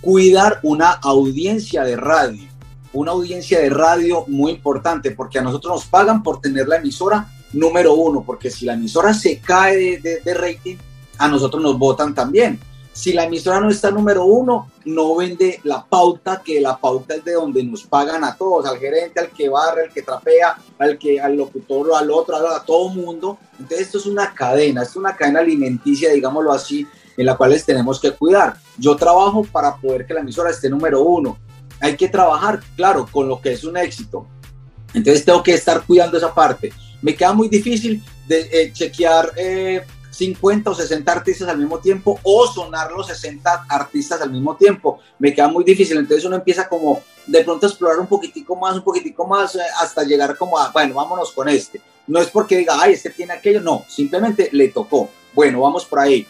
cuidar 0.00 0.60
una 0.62 0.90
audiencia 0.90 1.82
de 1.84 1.96
radio, 1.96 2.48
una 2.92 3.12
audiencia 3.12 3.60
de 3.60 3.70
radio 3.70 4.24
muy 4.28 4.52
importante, 4.52 5.10
porque 5.10 5.38
a 5.38 5.42
nosotros 5.42 5.74
nos 5.74 5.86
pagan 5.86 6.22
por 6.22 6.40
tener 6.40 6.68
la 6.68 6.76
emisora 6.76 7.28
número 7.52 7.94
uno, 7.94 8.22
porque 8.24 8.50
si 8.50 8.64
la 8.66 8.74
emisora 8.74 9.14
se 9.14 9.38
cae 9.38 9.98
de, 9.98 10.34
rating, 10.34 10.76
a 11.18 11.28
nosotros 11.28 11.62
nos 11.62 11.78
votan 11.78 12.14
también. 12.14 12.58
Si 12.98 13.12
la 13.12 13.26
emisora 13.26 13.60
no 13.60 13.70
está 13.70 13.92
número 13.92 14.24
uno, 14.24 14.72
no 14.84 15.14
vende 15.14 15.60
la 15.62 15.86
pauta, 15.86 16.42
que 16.44 16.60
la 16.60 16.76
pauta 16.78 17.14
es 17.14 17.24
de 17.24 17.34
donde 17.34 17.62
nos 17.62 17.84
pagan 17.84 18.24
a 18.24 18.34
todos, 18.36 18.66
al 18.66 18.76
gerente, 18.76 19.20
al 19.20 19.30
que 19.30 19.48
barre, 19.48 19.84
al 19.84 19.92
que 19.92 20.02
trapea, 20.02 20.58
al 20.80 20.98
que 20.98 21.20
al 21.20 21.36
locutor, 21.36 21.94
al 21.94 22.10
otro, 22.10 22.36
a, 22.36 22.64
todo 22.64 22.88
mundo. 22.88 23.38
Entonces 23.52 23.86
esto 23.86 23.98
es 23.98 24.06
una 24.06 24.34
cadena, 24.34 24.82
es 24.82 24.96
una 24.96 25.14
cadena 25.14 25.38
alimenticia, 25.38 26.10
digámoslo 26.10 26.50
así, 26.50 26.88
en 27.16 27.24
la 27.24 27.36
cual 27.36 27.56
tenemos 27.64 28.00
que 28.00 28.10
cuidar. 28.10 28.56
Yo 28.76 28.96
trabajo 28.96 29.44
para 29.44 29.76
poder 29.76 30.04
que 30.04 30.14
la 30.14 30.20
emisora 30.20 30.50
esté 30.50 30.68
número 30.68 31.00
uno. 31.00 31.38
Hay 31.78 31.96
que 31.96 32.08
trabajar, 32.08 32.60
claro, 32.74 33.06
con 33.08 33.28
lo 33.28 33.40
que 33.40 33.52
es 33.52 33.62
un 33.62 33.76
éxito. 33.76 34.26
Entonces 34.92 35.24
tengo 35.24 35.40
que 35.44 35.54
estar 35.54 35.86
cuidando 35.86 36.18
esa 36.18 36.34
parte. 36.34 36.72
Me 37.00 37.14
queda 37.14 37.32
muy 37.32 37.48
difícil 37.48 38.02
de 38.26 38.40
eh, 38.50 38.72
chequear 38.72 39.30
50 40.18 40.68
eh, 40.68 40.72
o 40.72 40.74
60 40.74 41.12
artistas 41.12 41.48
al 41.48 41.58
mismo 41.58 41.78
tiempo 41.78 42.18
o 42.22 42.46
sonar 42.46 42.90
los 42.90 43.06
60 43.06 43.66
artistas 43.68 44.20
al 44.20 44.30
mismo 44.30 44.56
tiempo. 44.56 44.98
Me 45.18 45.32
queda 45.32 45.48
muy 45.48 45.64
difícil. 45.64 45.96
Entonces 45.96 46.24
uno 46.24 46.36
empieza 46.36 46.68
como 46.68 47.02
de 47.26 47.44
pronto 47.44 47.66
a 47.66 47.68
explorar 47.68 48.00
un 48.00 48.06
poquitico 48.06 48.56
más, 48.56 48.76
un 48.76 48.82
poquitico 48.82 49.26
más, 49.26 49.54
eh, 49.54 49.60
hasta 49.80 50.02
llegar 50.02 50.36
como 50.36 50.58
a, 50.58 50.70
bueno, 50.70 50.94
vámonos 50.94 51.30
con 51.32 51.48
este. 51.48 51.80
No 52.06 52.18
es 52.20 52.28
porque 52.28 52.56
diga, 52.56 52.76
ay, 52.80 52.94
este 52.94 53.10
tiene 53.10 53.34
aquello, 53.34 53.60
no, 53.60 53.84
simplemente 53.88 54.48
le 54.52 54.68
tocó. 54.68 55.08
Bueno, 55.34 55.60
vamos 55.60 55.84
por 55.84 56.00
ahí. 56.00 56.26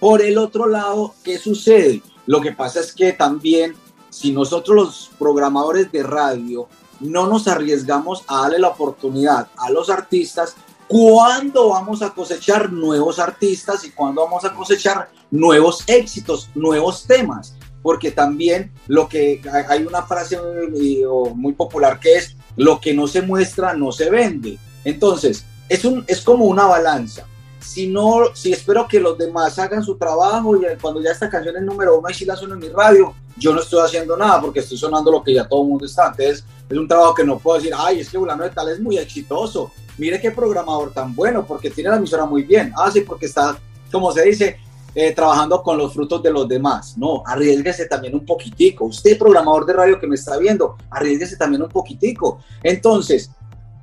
Por 0.00 0.22
el 0.22 0.38
otro 0.38 0.66
lado, 0.66 1.14
¿qué 1.22 1.38
sucede? 1.38 2.00
Lo 2.26 2.40
que 2.40 2.52
pasa 2.52 2.80
es 2.80 2.92
que 2.92 3.12
también 3.12 3.74
si 4.08 4.32
nosotros 4.32 4.76
los 4.76 5.10
programadores 5.18 5.90
de 5.92 6.02
radio 6.02 6.68
no 7.00 7.26
nos 7.26 7.48
arriesgamos 7.48 8.24
a 8.28 8.42
darle 8.42 8.60
la 8.60 8.68
oportunidad 8.68 9.48
a 9.56 9.70
los 9.70 9.90
artistas, 9.90 10.56
¿cuándo 10.88 11.70
vamos 11.70 12.02
a 12.02 12.10
cosechar 12.10 12.72
nuevos 12.72 13.18
artistas 13.18 13.84
y 13.84 13.90
cuándo 13.90 14.22
vamos 14.24 14.44
a 14.44 14.54
cosechar 14.54 15.08
nuevos 15.30 15.84
éxitos, 15.86 16.48
nuevos 16.54 17.06
temas? 17.06 17.54
Porque 17.82 18.10
también 18.10 18.72
lo 18.86 19.08
que 19.08 19.40
hay 19.68 19.84
una 19.84 20.02
frase 20.02 20.38
muy, 21.34 21.52
popular 21.52 22.00
que 22.00 22.14
es 22.16 22.36
lo 22.56 22.80
que 22.80 22.94
no 22.94 23.06
se 23.06 23.22
muestra 23.22 23.74
no 23.74 23.92
se 23.92 24.10
vende. 24.10 24.58
Entonces, 24.84 25.44
es, 25.68 25.84
un, 25.84 26.04
es 26.06 26.20
como 26.20 26.46
una 26.46 26.66
balanza 26.66 27.26
si 27.66 27.88
no, 27.88 28.32
si 28.32 28.52
espero 28.52 28.86
que 28.86 29.00
los 29.00 29.18
demás 29.18 29.58
hagan 29.58 29.82
su 29.82 29.96
trabajo 29.96 30.56
y 30.56 30.60
cuando 30.80 31.02
ya 31.02 31.10
esta 31.10 31.28
canción 31.28 31.56
es 31.56 31.62
número 31.62 31.98
uno 31.98 32.08
y 32.08 32.14
si 32.14 32.24
la 32.24 32.36
sueno 32.36 32.54
en 32.54 32.60
mi 32.60 32.68
radio, 32.68 33.12
yo 33.36 33.52
no 33.52 33.60
estoy 33.60 33.84
haciendo 33.84 34.16
nada 34.16 34.40
porque 34.40 34.60
estoy 34.60 34.78
sonando 34.78 35.10
lo 35.10 35.22
que 35.22 35.34
ya 35.34 35.46
todo 35.48 35.62
el 35.62 35.68
mundo 35.68 35.84
está. 35.84 36.06
Entonces 36.06 36.44
es 36.68 36.78
un 36.78 36.86
trabajo 36.86 37.14
que 37.14 37.24
no 37.24 37.38
puedo 37.38 37.58
decir, 37.58 37.74
ay, 37.76 38.00
es 38.00 38.08
que 38.08 38.18
Bulano 38.18 38.44
de 38.44 38.50
Tal 38.50 38.68
es 38.68 38.80
muy 38.80 38.98
exitoso. 38.98 39.72
Mire 39.98 40.20
qué 40.20 40.30
programador 40.30 40.92
tan 40.92 41.14
bueno 41.14 41.46
porque 41.46 41.70
tiene 41.70 41.90
la 41.90 41.96
emisora 41.96 42.26
muy 42.26 42.42
bien. 42.42 42.72
Ah, 42.76 42.90
sí, 42.90 43.00
porque 43.00 43.26
está, 43.26 43.58
como 43.90 44.12
se 44.12 44.22
dice, 44.22 44.58
eh, 44.94 45.12
trabajando 45.12 45.62
con 45.62 45.76
los 45.76 45.92
frutos 45.92 46.22
de 46.22 46.30
los 46.30 46.48
demás. 46.48 46.96
No, 46.96 47.22
arriesguese 47.26 47.86
también 47.86 48.14
un 48.14 48.24
poquitico. 48.24 48.86
Usted, 48.86 49.18
programador 49.18 49.66
de 49.66 49.72
radio 49.74 50.00
que 50.00 50.06
me 50.06 50.14
está 50.14 50.38
viendo, 50.38 50.76
arriesguese 50.90 51.36
también 51.36 51.62
un 51.62 51.68
poquitico. 51.68 52.40
Entonces, 52.62 53.30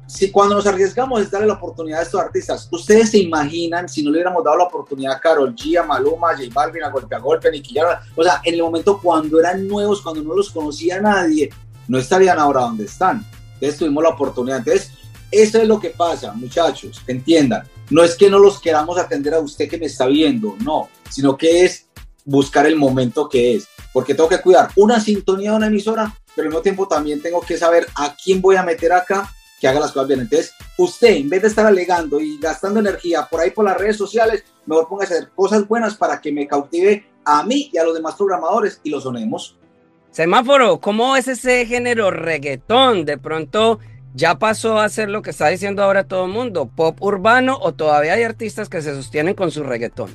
si 0.08 0.32
cuando 0.32 0.56
nos 0.56 0.68
arriesgamos 0.68 1.22
es 1.22 1.32
darle 1.32 1.48
la 1.48 1.54
oportunidad 1.54 2.00
a 2.00 2.04
estos 2.04 2.20
artistas, 2.20 2.68
ustedes 2.72 3.12
se 3.12 3.20
imaginan 3.20 3.88
si 3.90 4.04
no 4.04 4.12
le 4.12 4.18
hubiéramos 4.18 4.44
dado 4.44 4.58
la 4.58 4.64
oportunidad 4.66 5.14
a 5.14 5.20
Carol 5.20 5.56
G, 5.56 5.80
a 5.80 5.84
Maluma, 5.84 6.32
a 6.32 6.38
J 6.38 6.50
Balvin, 6.54 6.84
a 6.84 6.90
Golpe 6.90 7.16
a 7.16 7.20
Golpe, 7.20 7.48
a 7.48 7.52
Nicky 7.52 7.76
o 8.16 8.24
sea, 8.24 8.42
en 8.44 8.54
el 8.56 8.62
momento 8.62 9.00
cuando 9.02 9.40
eran 9.40 9.68
nuevos, 9.68 10.02
cuando 10.02 10.22
no 10.22 10.36
los 10.36 10.52
conocía 10.52 11.02
nadie, 11.02 11.50
no 11.88 11.98
estarían 11.98 12.40
ahora 12.40 12.62
donde 12.62 12.86
están. 12.86 13.26
Entonces 13.54 13.80
tuvimos 13.80 14.04
la 14.04 14.10
oportunidad. 14.10 14.58
Entonces, 14.58 14.92
eso 15.34 15.60
es 15.60 15.68
lo 15.68 15.80
que 15.80 15.90
pasa, 15.90 16.34
muchachos, 16.34 17.02
entiendan. 17.08 17.64
No 17.90 18.04
es 18.04 18.16
que 18.16 18.30
no 18.30 18.40
los 18.40 18.60
queramos 18.60 18.98
atender 18.98 19.34
a 19.34 19.40
usted 19.40 19.68
que 19.68 19.78
me 19.78 19.88
está 19.88 20.06
viendo, 20.06 20.56
no, 20.64 20.90
sino 21.10 21.36
que 21.38 21.66
es 21.66 21.88
buscar 22.26 22.66
el 22.66 22.76
momento 22.76 23.28
que 23.28 23.56
es, 23.56 23.68
porque 23.92 24.14
tengo 24.14 24.30
que 24.30 24.42
cuidar 24.42 24.70
una 24.76 25.00
sintonía 25.00 25.52
de 25.52 25.58
una 25.58 25.68
emisora, 25.68 26.16
pero 26.36 26.46
al 26.46 26.50
mismo 26.50 26.62
tiempo 26.62 26.88
también 26.88 27.22
tengo 27.22 27.42
que 27.42 27.58
saber 27.58 27.88
a 27.96 28.16
quién 28.16 28.42
voy 28.42 28.56
a 28.56 28.64
meter 28.64 28.94
acá 28.94 29.30
que 29.60 29.68
haga 29.68 29.80
las 29.80 29.92
cosas 29.92 30.08
bien. 30.08 30.20
Entonces, 30.20 30.54
usted, 30.78 31.16
en 31.16 31.30
vez 31.30 31.42
de 31.42 31.48
estar 31.48 31.66
alegando 31.66 32.20
y 32.20 32.38
gastando 32.38 32.80
energía 32.80 33.28
por 33.30 33.40
ahí 33.40 33.52
por 33.52 33.66
las 33.66 33.78
redes 33.78 33.98
sociales, 33.98 34.44
mejor 34.66 34.88
ponga 34.88 35.04
a 35.04 35.06
hacer 35.06 35.30
cosas 35.36 35.68
buenas 35.68 35.96
para 35.96 36.20
que 36.20 36.32
me 36.32 36.48
cautive 36.48 37.06
a 37.26 37.44
mí 37.44 37.70
y 37.72 37.78
a 37.78 37.84
los 37.84 37.94
demás 37.94 38.16
programadores 38.16 38.80
y 38.84 38.90
lo 38.90 39.00
sonemos. 39.00 39.58
Semáforo, 40.12 40.80
¿cómo 40.80 41.16
es 41.16 41.28
ese 41.28 41.66
género 41.66 42.12
reggaetón? 42.12 43.06
De 43.06 43.18
pronto 43.18 43.80
ya 44.14 44.38
pasó 44.38 44.80
a 44.80 44.90
ser 44.90 45.10
lo 45.10 45.22
que 45.22 45.32
está 45.32 45.48
diciendo 45.48 45.84
ahora 45.84 46.04
todo 46.04 46.26
el 46.26 46.32
mundo, 46.32 46.70
pop 46.74 47.02
urbano 47.02 47.58
o 47.62 47.74
todavía 47.74 48.14
hay 48.14 48.24
artistas 48.24 48.70
que 48.70 48.82
se 48.82 48.94
sostienen 48.94 49.34
con 49.34 49.52
su 49.52 49.64
reggaetón. 49.64 50.12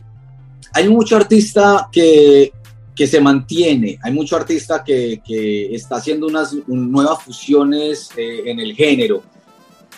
Hay 0.72 0.88
mucho 0.88 1.16
artista 1.16 1.88
que, 1.90 2.52
que 2.94 3.06
se 3.06 3.20
mantiene, 3.20 3.98
hay 4.02 4.12
mucho 4.12 4.36
artista 4.36 4.84
que, 4.84 5.20
que 5.26 5.74
está 5.74 5.96
haciendo 5.96 6.26
unas 6.26 6.54
nuevas 6.66 7.22
fusiones 7.22 8.10
eh, 8.16 8.42
en 8.46 8.60
el 8.60 8.74
género 8.74 9.22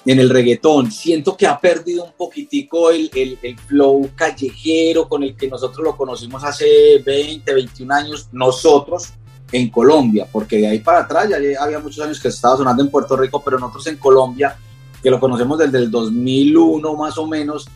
en 0.07 0.19
el 0.19 0.31
reggaetón. 0.31 0.91
Siento 0.91 1.37
que 1.37 1.47
ha 1.47 1.59
perdido 1.59 2.05
un 2.05 2.13
poquitico 2.13 2.91
el, 2.91 3.11
el, 3.15 3.39
el, 3.43 3.59
flow 3.59 4.11
callejero 4.15 5.09
con 5.09 5.23
el 5.23 5.37
que 5.37 5.49
nosotros 5.49 5.85
lo 5.85 5.97
conocimos 5.97 6.43
hace 6.45 7.03
20, 7.05 7.53
21 7.53 7.95
años, 7.95 8.29
nosotros 8.33 9.11
en 9.53 9.71
Colombia, 9.71 10.27
porque 10.31 10.59
de 10.59 10.69
ahí 10.69 10.79
para 10.81 11.01
atrás 11.01 11.29
ya 11.29 11.37
había 11.63 11.79
muchos 11.79 12.05
años 12.05 12.21
que 12.21 12.29
estaba 12.29 12.57
sonando 12.57 12.83
en 12.83 12.91
Puerto 12.91 13.17
Rico, 13.17 13.43
pero 13.45 13.59
nosotros 13.59 13.87
en 13.89 13.97
Colombia, 13.97 14.57
que 15.03 15.11
lo 15.11 15.19
conocemos 15.19 15.59
desde 15.59 15.79
el 15.79 15.91
2001 15.91 16.95
más 16.95 17.19
o 17.19 17.27
menos, 17.27 17.69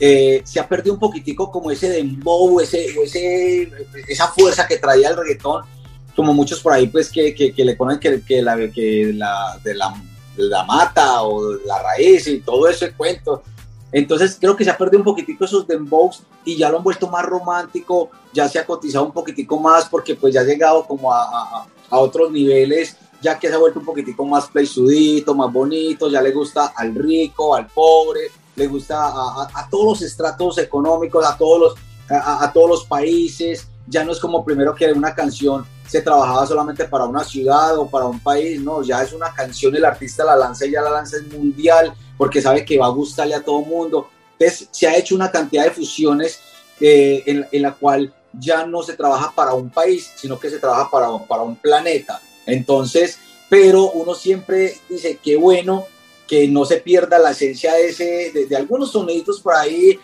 eh, 0.00 0.42
se 0.44 0.58
ha 0.58 0.68
perdido 0.68 0.94
un 0.94 1.00
poquitico 1.00 1.50
como 1.50 1.70
ese 1.70 1.88
dembow, 1.88 2.60
ese, 2.60 2.84
ese, 3.02 3.70
esa 4.08 4.28
fuerza 4.28 4.66
que 4.66 4.78
traía 4.78 5.10
el 5.10 5.16
reggaetón, 5.16 5.64
como 6.14 6.34
muchos 6.34 6.60
por 6.60 6.72
ahí 6.72 6.88
pues 6.88 7.10
que, 7.10 7.34
que, 7.34 7.52
que 7.52 7.64
le 7.64 7.76
ponen 7.76 7.98
que, 7.98 8.22
que, 8.22 8.42
la, 8.42 8.56
que 8.70 9.12
la, 9.14 9.58
de 9.62 9.74
la 9.74 9.94
la 10.36 10.64
mata 10.64 11.22
o 11.22 11.54
la 11.66 11.82
raíz 11.82 12.26
y 12.26 12.40
todo 12.40 12.68
ese 12.68 12.92
cuento. 12.92 13.42
Entonces 13.92 14.38
creo 14.40 14.56
que 14.56 14.64
se 14.64 14.70
ha 14.70 14.78
perdido 14.78 14.98
un 15.00 15.04
poquitico 15.04 15.44
esos 15.44 15.66
dembows 15.66 16.22
y 16.44 16.56
ya 16.56 16.70
lo 16.70 16.78
han 16.78 16.82
vuelto 16.82 17.08
más 17.08 17.24
romántico, 17.26 18.10
ya 18.32 18.48
se 18.48 18.58
ha 18.58 18.66
cotizado 18.66 19.04
un 19.04 19.12
poquitico 19.12 19.58
más 19.58 19.88
porque 19.88 20.14
pues 20.14 20.32
ya 20.32 20.40
ha 20.40 20.44
llegado 20.44 20.84
como 20.86 21.12
a, 21.12 21.66
a, 21.90 21.98
otros 21.98 22.32
niveles, 22.32 22.96
ya 23.20 23.38
que 23.38 23.48
se 23.48 23.54
ha 23.54 23.58
vuelto 23.58 23.80
un 23.80 23.84
poquitico 23.84 24.24
más 24.24 24.48
playsudito, 24.48 25.34
más 25.34 25.52
bonito, 25.52 26.08
ya 26.08 26.22
le 26.22 26.32
gusta 26.32 26.72
al 26.74 26.94
rico, 26.94 27.54
al 27.54 27.66
pobre, 27.66 28.30
le 28.56 28.66
gusta 28.66 29.08
a, 29.08 29.48
a 29.52 29.68
todos 29.68 29.84
los 29.84 30.02
estratos 30.02 30.56
económicos, 30.56 31.24
a 31.26 31.36
todos 31.36 31.60
los, 31.60 31.74
a, 32.08 32.50
todos 32.52 32.68
los 32.68 32.84
países, 32.84 33.68
ya 33.92 34.02
no 34.04 34.12
es 34.12 34.18
como 34.18 34.42
primero 34.42 34.74
que 34.74 34.90
una 34.90 35.14
canción 35.14 35.66
se 35.86 36.00
trabajaba 36.00 36.46
solamente 36.46 36.86
para 36.86 37.04
una 37.04 37.22
ciudad 37.22 37.76
o 37.76 37.86
para 37.86 38.06
un 38.06 38.18
país, 38.20 38.58
no, 38.58 38.82
ya 38.82 39.02
es 39.02 39.12
una 39.12 39.32
canción, 39.34 39.76
el 39.76 39.84
artista 39.84 40.24
la 40.24 40.34
lanza 40.34 40.64
y 40.64 40.70
ya 40.70 40.80
la 40.80 40.90
lanza 40.90 41.18
es 41.18 41.30
mundial 41.30 41.92
porque 42.16 42.40
sabe 42.40 42.64
que 42.64 42.78
va 42.78 42.86
a 42.86 42.90
gustarle 42.90 43.34
a 43.34 43.44
todo 43.44 43.60
mundo. 43.60 44.08
Entonces 44.38 44.68
se 44.70 44.88
ha 44.88 44.96
hecho 44.96 45.14
una 45.14 45.30
cantidad 45.30 45.64
de 45.64 45.72
fusiones 45.72 46.40
eh, 46.80 47.22
en, 47.52 47.62
la 47.62 47.74
cual 47.74 48.14
ya 48.32 48.64
no 48.64 48.82
se 48.82 48.94
trabaja 48.94 49.30
para 49.34 49.52
un 49.52 49.68
país, 49.68 50.10
sino 50.16 50.40
que 50.40 50.48
se 50.48 50.58
trabaja 50.58 50.90
para, 50.90 51.06
para 51.28 51.42
un 51.42 51.56
planeta. 51.56 52.18
Entonces, 52.46 53.18
pero 53.50 53.90
uno 53.90 54.14
siempre 54.14 54.78
dice, 54.88 55.18
qué 55.22 55.36
bueno 55.36 55.84
que 56.26 56.48
no 56.48 56.64
se 56.64 56.78
pierda 56.78 57.18
la 57.18 57.32
esencia 57.32 57.74
de, 57.74 57.88
ese, 57.88 58.46
de, 58.48 58.56
algunos 58.56 58.92
soniditos 58.92 59.40
por 59.40 59.54
ahí 59.54 60.00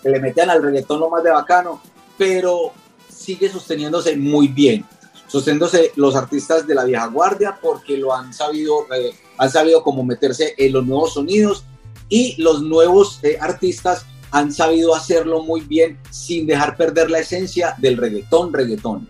que 0.00 0.08
le 0.08 0.20
metan 0.20 0.48
al 0.48 0.62
reggaetón 0.62 1.00
lo 1.00 1.10
más 1.10 1.24
de 1.24 1.30
bacano, 1.30 1.82
pero 2.20 2.74
sigue 3.08 3.48
sosteniéndose 3.48 4.14
muy 4.14 4.48
bien, 4.48 4.84
sosteniéndose 5.26 5.92
los 5.96 6.14
artistas 6.14 6.66
de 6.66 6.74
la 6.74 6.84
vieja 6.84 7.06
guardia 7.06 7.58
porque 7.62 7.96
lo 7.96 8.14
han 8.14 8.34
sabido, 8.34 8.86
eh, 8.94 9.14
han 9.38 9.50
sabido 9.50 9.82
cómo 9.82 10.04
meterse 10.04 10.54
en 10.58 10.74
los 10.74 10.84
nuevos 10.84 11.14
sonidos 11.14 11.64
y 12.10 12.34
los 12.36 12.60
nuevos 12.60 13.20
eh, 13.22 13.38
artistas 13.40 14.04
han 14.32 14.52
sabido 14.52 14.94
hacerlo 14.94 15.42
muy 15.42 15.62
bien 15.62 15.98
sin 16.10 16.46
dejar 16.46 16.76
perder 16.76 17.10
la 17.10 17.20
esencia 17.20 17.74
del 17.78 17.96
reggaetón, 17.96 18.52
reggaetón. 18.52 19.08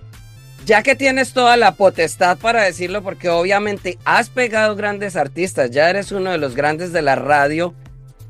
Ya 0.64 0.84
que 0.84 0.94
tienes 0.94 1.32
toda 1.32 1.56
la 1.56 1.74
potestad 1.74 2.38
para 2.38 2.62
decirlo, 2.62 3.02
porque 3.02 3.28
obviamente 3.28 3.98
has 4.04 4.30
pegado 4.30 4.76
grandes 4.76 5.16
artistas, 5.16 5.72
ya 5.72 5.90
eres 5.90 6.12
uno 6.12 6.30
de 6.30 6.38
los 6.38 6.54
grandes 6.54 6.92
de 6.92 7.02
la 7.02 7.16
radio, 7.16 7.74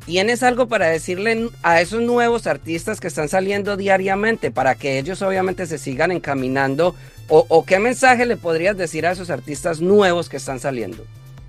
¿Tienes 0.06 0.42
algo 0.42 0.66
para 0.66 0.86
decirle 0.86 1.50
a 1.62 1.80
esos 1.80 2.00
nuevos 2.00 2.46
artistas 2.46 3.00
que 3.00 3.08
están 3.08 3.28
saliendo 3.28 3.76
diariamente 3.76 4.50
para 4.50 4.74
que 4.74 4.98
ellos 4.98 5.22
obviamente 5.22 5.66
se 5.66 5.78
sigan 5.78 6.10
encaminando? 6.10 6.94
¿O, 7.32 7.64
qué 7.64 7.78
mensaje 7.78 8.26
le 8.26 8.36
podrías 8.36 8.76
decir 8.76 9.06
a 9.06 9.12
esos 9.12 9.30
artistas 9.30 9.80
nuevos 9.80 10.28
que 10.28 10.38
están 10.38 10.58
saliendo? 10.58 11.04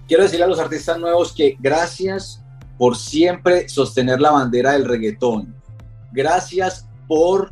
Quiero 0.07 0.23
decirle 0.23 0.45
a 0.45 0.47
los 0.47 0.59
artistas 0.59 0.99
nuevos 0.99 1.33
que 1.33 1.57
gracias 1.59 2.39
por 2.77 2.95
siempre 2.95 3.67
sostener 3.67 4.21
la 4.21 4.29
bandera 4.29 4.73
del 4.73 4.85
reggaetón. 4.85 5.55
Gracias 6.11 6.85
por 7.07 7.51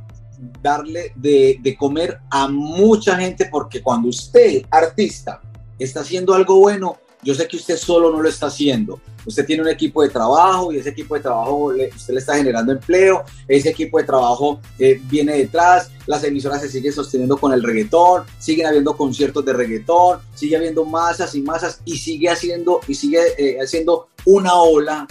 darle 0.62 1.12
de, 1.16 1.58
de 1.62 1.76
comer 1.76 2.20
a 2.30 2.48
mucha 2.48 3.16
gente 3.16 3.48
porque 3.50 3.82
cuando 3.82 4.10
usted, 4.10 4.62
artista, 4.70 5.42
está 5.80 6.02
haciendo 6.02 6.36
algo 6.36 6.60
bueno, 6.60 6.98
yo 7.22 7.34
sé 7.36 7.48
que 7.48 7.58
usted 7.58 7.78
solo 7.78 8.12
no 8.12 8.22
lo 8.22 8.30
está 8.30 8.48
haciendo. 8.48 9.02
Usted 9.26 9.46
tiene 9.46 9.62
un 9.62 9.70
equipo 9.70 10.02
de 10.02 10.10
trabajo 10.10 10.72
y 10.72 10.78
ese 10.78 10.90
equipo 10.90 11.16
de 11.16 11.22
trabajo 11.22 11.72
le, 11.72 11.90
usted 11.90 12.14
le 12.14 12.20
está 12.20 12.36
generando 12.36 12.72
empleo, 12.72 13.24
ese 13.48 13.70
equipo 13.70 13.98
de 13.98 14.06
trabajo 14.06 14.62
eh, 14.78 15.02
viene 15.04 15.38
detrás, 15.38 15.92
las 16.08 16.24
emisoras 16.24 16.62
se 16.62 16.70
siguen 16.70 16.94
sosteniendo 16.94 17.38
con 17.38 17.52
el 17.52 17.62
reggaetón, 17.62 18.24
siguen 18.40 18.68
habiendo 18.68 18.96
conciertos 18.96 19.44
de 19.44 19.54
reggaetón, 19.54 20.20
sigue 20.34 20.56
habiendo 20.56 20.86
masas 20.86 21.36
y 21.36 21.42
masas 21.42 21.82
y 21.84 21.98
sigue 21.98 22.30
haciendo 22.30 22.80
y 22.88 22.96
sigue 22.96 23.20
eh, 23.38 23.58
haciendo 23.62 24.08
una 24.26 24.56
ola 24.56 25.08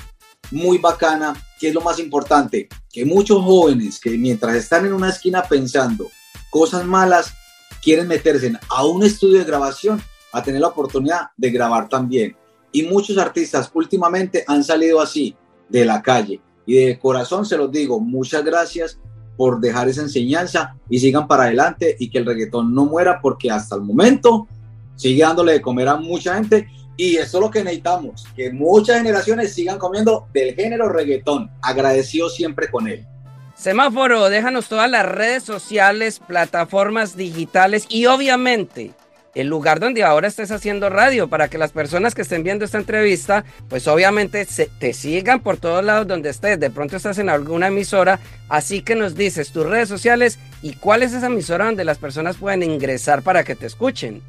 muy 0.50 0.78
bacana, 0.78 1.34
que 1.60 1.68
es 1.68 1.74
lo 1.74 1.82
más 1.82 1.98
importante, 1.98 2.68
que 2.90 3.04
muchos 3.04 3.42
jóvenes 3.44 4.00
que 4.00 4.10
mientras 4.16 4.54
están 4.54 4.86
en 4.86 4.94
una 4.94 5.10
esquina 5.10 5.42
pensando 5.42 6.10
cosas 6.50 6.86
malas, 6.86 7.34
quieren 7.82 8.08
meterse 8.08 8.52
a 8.70 8.86
un 8.86 9.04
estudio 9.04 9.38
de 9.38 9.44
grabación 9.44 10.02
a 10.32 10.42
tener 10.42 10.60
la 10.60 10.68
oportunidad 10.68 11.28
de 11.36 11.50
grabar 11.50 11.88
también. 11.88 12.36
Y 12.72 12.82
muchos 12.82 13.16
artistas 13.18 13.70
últimamente 13.72 14.44
han 14.46 14.62
salido 14.62 15.00
así, 15.00 15.34
de 15.68 15.84
la 15.84 16.02
calle. 16.02 16.40
Y 16.66 16.74
de 16.84 16.98
corazón 16.98 17.46
se 17.46 17.56
los 17.56 17.70
digo, 17.70 18.00
muchas 18.00 18.44
gracias 18.44 18.98
por 19.36 19.60
dejar 19.60 19.88
esa 19.88 20.02
enseñanza 20.02 20.74
y 20.90 20.98
sigan 20.98 21.26
para 21.26 21.44
adelante 21.44 21.96
y 21.98 22.10
que 22.10 22.18
el 22.18 22.26
reggaetón 22.26 22.74
no 22.74 22.86
muera 22.86 23.20
porque 23.20 23.50
hasta 23.50 23.76
el 23.76 23.82
momento 23.82 24.48
sigue 24.96 25.22
dándole 25.22 25.52
de 25.52 25.62
comer 25.62 25.88
a 25.88 25.96
mucha 25.96 26.34
gente 26.34 26.68
y 26.96 27.16
eso 27.16 27.38
es 27.38 27.44
lo 27.44 27.50
que 27.50 27.62
necesitamos, 27.62 28.26
que 28.34 28.50
muchas 28.50 28.98
generaciones 28.98 29.54
sigan 29.54 29.78
comiendo 29.78 30.26
del 30.34 30.56
género 30.56 30.88
reggaetón, 30.88 31.48
agradecido 31.62 32.28
siempre 32.28 32.68
con 32.68 32.88
él. 32.88 33.06
Semáforo, 33.54 34.28
déjanos 34.28 34.68
todas 34.68 34.90
las 34.90 35.06
redes 35.06 35.44
sociales, 35.44 36.18
plataformas 36.18 37.16
digitales 37.16 37.86
y 37.88 38.06
obviamente 38.06 38.92
el 39.34 39.46
lugar 39.46 39.80
donde 39.80 40.02
ahora 40.02 40.28
estés 40.28 40.50
haciendo 40.50 40.88
radio 40.90 41.28
para 41.28 41.48
que 41.48 41.58
las 41.58 41.72
personas 41.72 42.14
que 42.14 42.22
estén 42.22 42.42
viendo 42.42 42.64
esta 42.64 42.78
entrevista, 42.78 43.44
pues 43.68 43.86
obviamente 43.86 44.44
se, 44.44 44.66
te 44.66 44.92
sigan 44.92 45.40
por 45.40 45.58
todos 45.58 45.84
lados 45.84 46.06
donde 46.06 46.30
estés. 46.30 46.58
De 46.58 46.70
pronto 46.70 46.96
estás 46.96 47.18
en 47.18 47.28
alguna 47.28 47.68
emisora, 47.68 48.20
así 48.48 48.82
que 48.82 48.94
nos 48.94 49.14
dices 49.14 49.52
tus 49.52 49.66
redes 49.66 49.88
sociales 49.88 50.38
y 50.62 50.74
cuál 50.74 51.02
es 51.02 51.12
esa 51.12 51.26
emisora 51.26 51.66
donde 51.66 51.84
las 51.84 51.98
personas 51.98 52.36
pueden 52.36 52.62
ingresar 52.62 53.22
para 53.22 53.44
que 53.44 53.54
te 53.54 53.66
escuchen. 53.66 54.22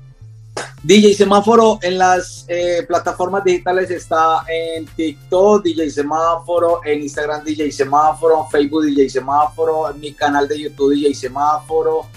DJ 0.84 1.14
Semáforo 1.14 1.80
en 1.82 1.98
las 1.98 2.46
eh, 2.48 2.86
plataformas 2.88 3.44
digitales 3.44 3.92
está 3.92 4.46
en 4.48 4.86
TikTok, 4.86 5.64
DJ 5.64 5.90
Semáforo, 5.90 6.82
en 6.86 7.02
Instagram 7.02 7.44
DJ 7.44 7.72
Semáforo, 7.72 8.48
Facebook 8.50 8.86
DJ 8.86 9.10
Semáforo, 9.10 9.92
en 9.92 10.00
mi 10.00 10.14
canal 10.14 10.48
de 10.48 10.60
YouTube 10.60 10.94
DJ 10.94 11.14
Semáforo, 11.14 12.08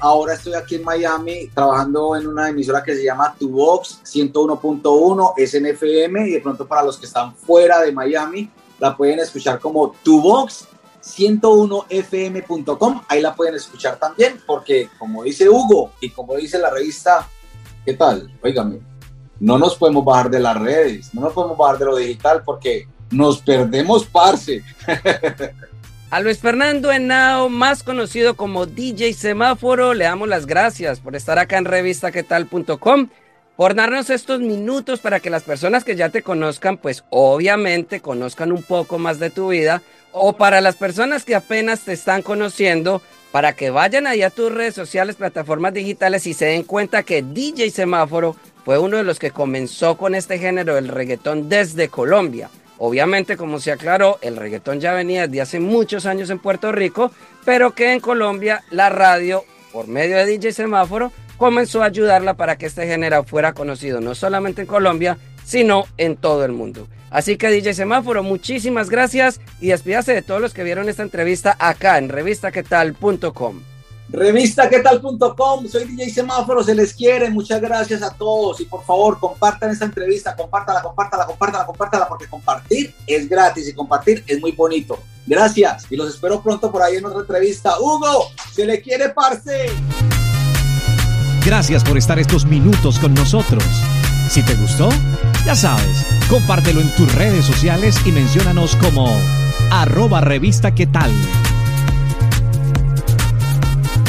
ahora 0.00 0.34
estoy 0.34 0.54
aquí 0.54 0.76
en 0.76 0.84
Miami 0.84 1.48
trabajando 1.54 2.16
en 2.16 2.26
una 2.26 2.48
emisora 2.48 2.82
que 2.82 2.94
se 2.94 3.04
llama 3.04 3.34
Tubox 3.38 4.00
101.1 4.04 5.34
SNFM 5.36 6.28
y 6.28 6.32
de 6.32 6.40
pronto 6.40 6.66
para 6.66 6.82
los 6.82 6.98
que 6.98 7.06
están 7.06 7.34
fuera 7.34 7.80
de 7.80 7.92
Miami 7.92 8.50
la 8.78 8.96
pueden 8.96 9.20
escuchar 9.20 9.60
como 9.60 9.94
Tubox 10.02 10.68
101fm.com. 11.02 13.02
Ahí 13.08 13.20
la 13.20 13.34
pueden 13.34 13.54
escuchar 13.54 13.98
también 13.98 14.40
porque 14.46 14.88
como 14.98 15.24
dice 15.24 15.48
Hugo 15.48 15.92
y 16.00 16.10
como 16.10 16.36
dice 16.36 16.58
la 16.58 16.70
revista, 16.70 17.28
¿qué 17.84 17.94
tal? 17.94 18.32
Óigame, 18.42 18.80
no 19.40 19.58
nos 19.58 19.76
podemos 19.76 20.04
bajar 20.04 20.30
de 20.30 20.40
las 20.40 20.58
redes, 20.58 21.14
no 21.14 21.22
nos 21.22 21.32
podemos 21.32 21.58
bajar 21.58 21.78
de 21.78 21.84
lo 21.84 21.96
digital 21.96 22.42
porque 22.44 22.88
nos 23.10 23.40
perdemos, 23.40 24.04
parce. 24.04 24.62
A 26.12 26.20
Luis 26.20 26.40
Fernando 26.40 26.92
Henao, 26.92 27.48
más 27.48 27.82
conocido 27.82 28.36
como 28.36 28.66
DJ 28.66 29.14
Semáforo, 29.14 29.94
le 29.94 30.04
damos 30.04 30.28
las 30.28 30.44
gracias 30.44 31.00
por 31.00 31.16
estar 31.16 31.38
acá 31.38 31.56
en 31.56 31.64
revistaquetal.com, 31.64 33.08
por 33.56 33.74
darnos 33.74 34.10
estos 34.10 34.40
minutos 34.40 35.00
para 35.00 35.20
que 35.20 35.30
las 35.30 35.42
personas 35.42 35.84
que 35.84 35.96
ya 35.96 36.10
te 36.10 36.20
conozcan, 36.20 36.76
pues 36.76 37.02
obviamente 37.08 38.00
conozcan 38.00 38.52
un 38.52 38.62
poco 38.62 38.98
más 38.98 39.20
de 39.20 39.30
tu 39.30 39.48
vida, 39.48 39.80
o 40.12 40.36
para 40.36 40.60
las 40.60 40.76
personas 40.76 41.24
que 41.24 41.34
apenas 41.34 41.80
te 41.80 41.94
están 41.94 42.20
conociendo, 42.20 43.00
para 43.30 43.54
que 43.54 43.70
vayan 43.70 44.06
allá 44.06 44.26
a 44.26 44.30
tus 44.30 44.52
redes 44.52 44.74
sociales, 44.74 45.16
plataformas 45.16 45.72
digitales 45.72 46.26
y 46.26 46.34
se 46.34 46.44
den 46.44 46.64
cuenta 46.64 47.04
que 47.04 47.22
DJ 47.22 47.70
Semáforo 47.70 48.36
fue 48.66 48.76
uno 48.76 48.98
de 48.98 49.04
los 49.04 49.18
que 49.18 49.30
comenzó 49.30 49.96
con 49.96 50.14
este 50.14 50.38
género 50.38 50.74
del 50.74 50.88
reggaetón 50.88 51.48
desde 51.48 51.88
Colombia. 51.88 52.50
Obviamente, 52.84 53.36
como 53.36 53.60
se 53.60 53.70
aclaró, 53.70 54.18
el 54.22 54.34
reggaetón 54.34 54.80
ya 54.80 54.92
venía 54.92 55.28
desde 55.28 55.40
hace 55.40 55.60
muchos 55.60 56.04
años 56.04 56.30
en 56.30 56.40
Puerto 56.40 56.72
Rico, 56.72 57.12
pero 57.44 57.76
que 57.76 57.92
en 57.92 58.00
Colombia 58.00 58.64
la 58.72 58.88
radio, 58.88 59.44
por 59.72 59.86
medio 59.86 60.16
de 60.16 60.26
DJ 60.26 60.52
Semáforo, 60.52 61.12
comenzó 61.36 61.84
a 61.84 61.86
ayudarla 61.86 62.34
para 62.34 62.58
que 62.58 62.66
este 62.66 62.88
género 62.88 63.22
fuera 63.22 63.52
conocido 63.52 64.00
no 64.00 64.16
solamente 64.16 64.62
en 64.62 64.66
Colombia, 64.66 65.16
sino 65.44 65.84
en 65.96 66.16
todo 66.16 66.44
el 66.44 66.50
mundo. 66.50 66.88
Así 67.10 67.36
que 67.36 67.50
DJ 67.50 67.74
Semáforo, 67.74 68.24
muchísimas 68.24 68.90
gracias 68.90 69.40
y 69.60 69.68
despídase 69.68 70.12
de 70.12 70.22
todos 70.22 70.40
los 70.40 70.52
que 70.52 70.64
vieron 70.64 70.88
esta 70.88 71.04
entrevista 71.04 71.56
acá 71.60 71.98
en 71.98 72.08
revistaquetal.com. 72.08 73.62
Revistaquetal.com, 74.12 75.66
soy 75.68 75.84
DJ 75.84 76.10
Semáforo, 76.10 76.62
se 76.62 76.74
les 76.74 76.92
quiere, 76.92 77.30
muchas 77.30 77.62
gracias 77.62 78.02
a 78.02 78.10
todos 78.10 78.60
y 78.60 78.66
por 78.66 78.84
favor 78.84 79.18
compartan 79.18 79.70
esta 79.70 79.86
entrevista, 79.86 80.36
compártala, 80.36 80.82
compártala, 80.82 81.24
compártala, 81.24 81.64
compártala, 81.64 82.08
porque 82.08 82.26
compartir 82.26 82.94
es 83.06 83.26
gratis 83.26 83.68
y 83.68 83.72
compartir 83.72 84.22
es 84.26 84.38
muy 84.38 84.52
bonito. 84.52 84.98
Gracias 85.26 85.86
y 85.88 85.96
los 85.96 86.10
espero 86.10 86.42
pronto 86.42 86.70
por 86.70 86.82
ahí 86.82 86.96
en 86.96 87.06
otra 87.06 87.20
entrevista. 87.20 87.80
Hugo, 87.80 88.26
se 88.52 88.66
le 88.66 88.82
quiere, 88.82 89.08
parce. 89.08 89.70
Gracias 91.46 91.82
por 91.82 91.96
estar 91.96 92.18
estos 92.18 92.44
minutos 92.44 92.98
con 92.98 93.14
nosotros. 93.14 93.64
Si 94.28 94.42
te 94.42 94.54
gustó, 94.56 94.90
ya 95.46 95.54
sabes, 95.54 96.06
compártelo 96.28 96.82
en 96.82 96.94
tus 96.96 97.12
redes 97.14 97.46
sociales 97.46 97.96
y 98.04 98.12
menciónanos 98.12 98.76
como 98.76 99.08
arroba 99.70 100.20
revista 100.20 100.74
qué 100.74 100.86
tal. 100.86 101.12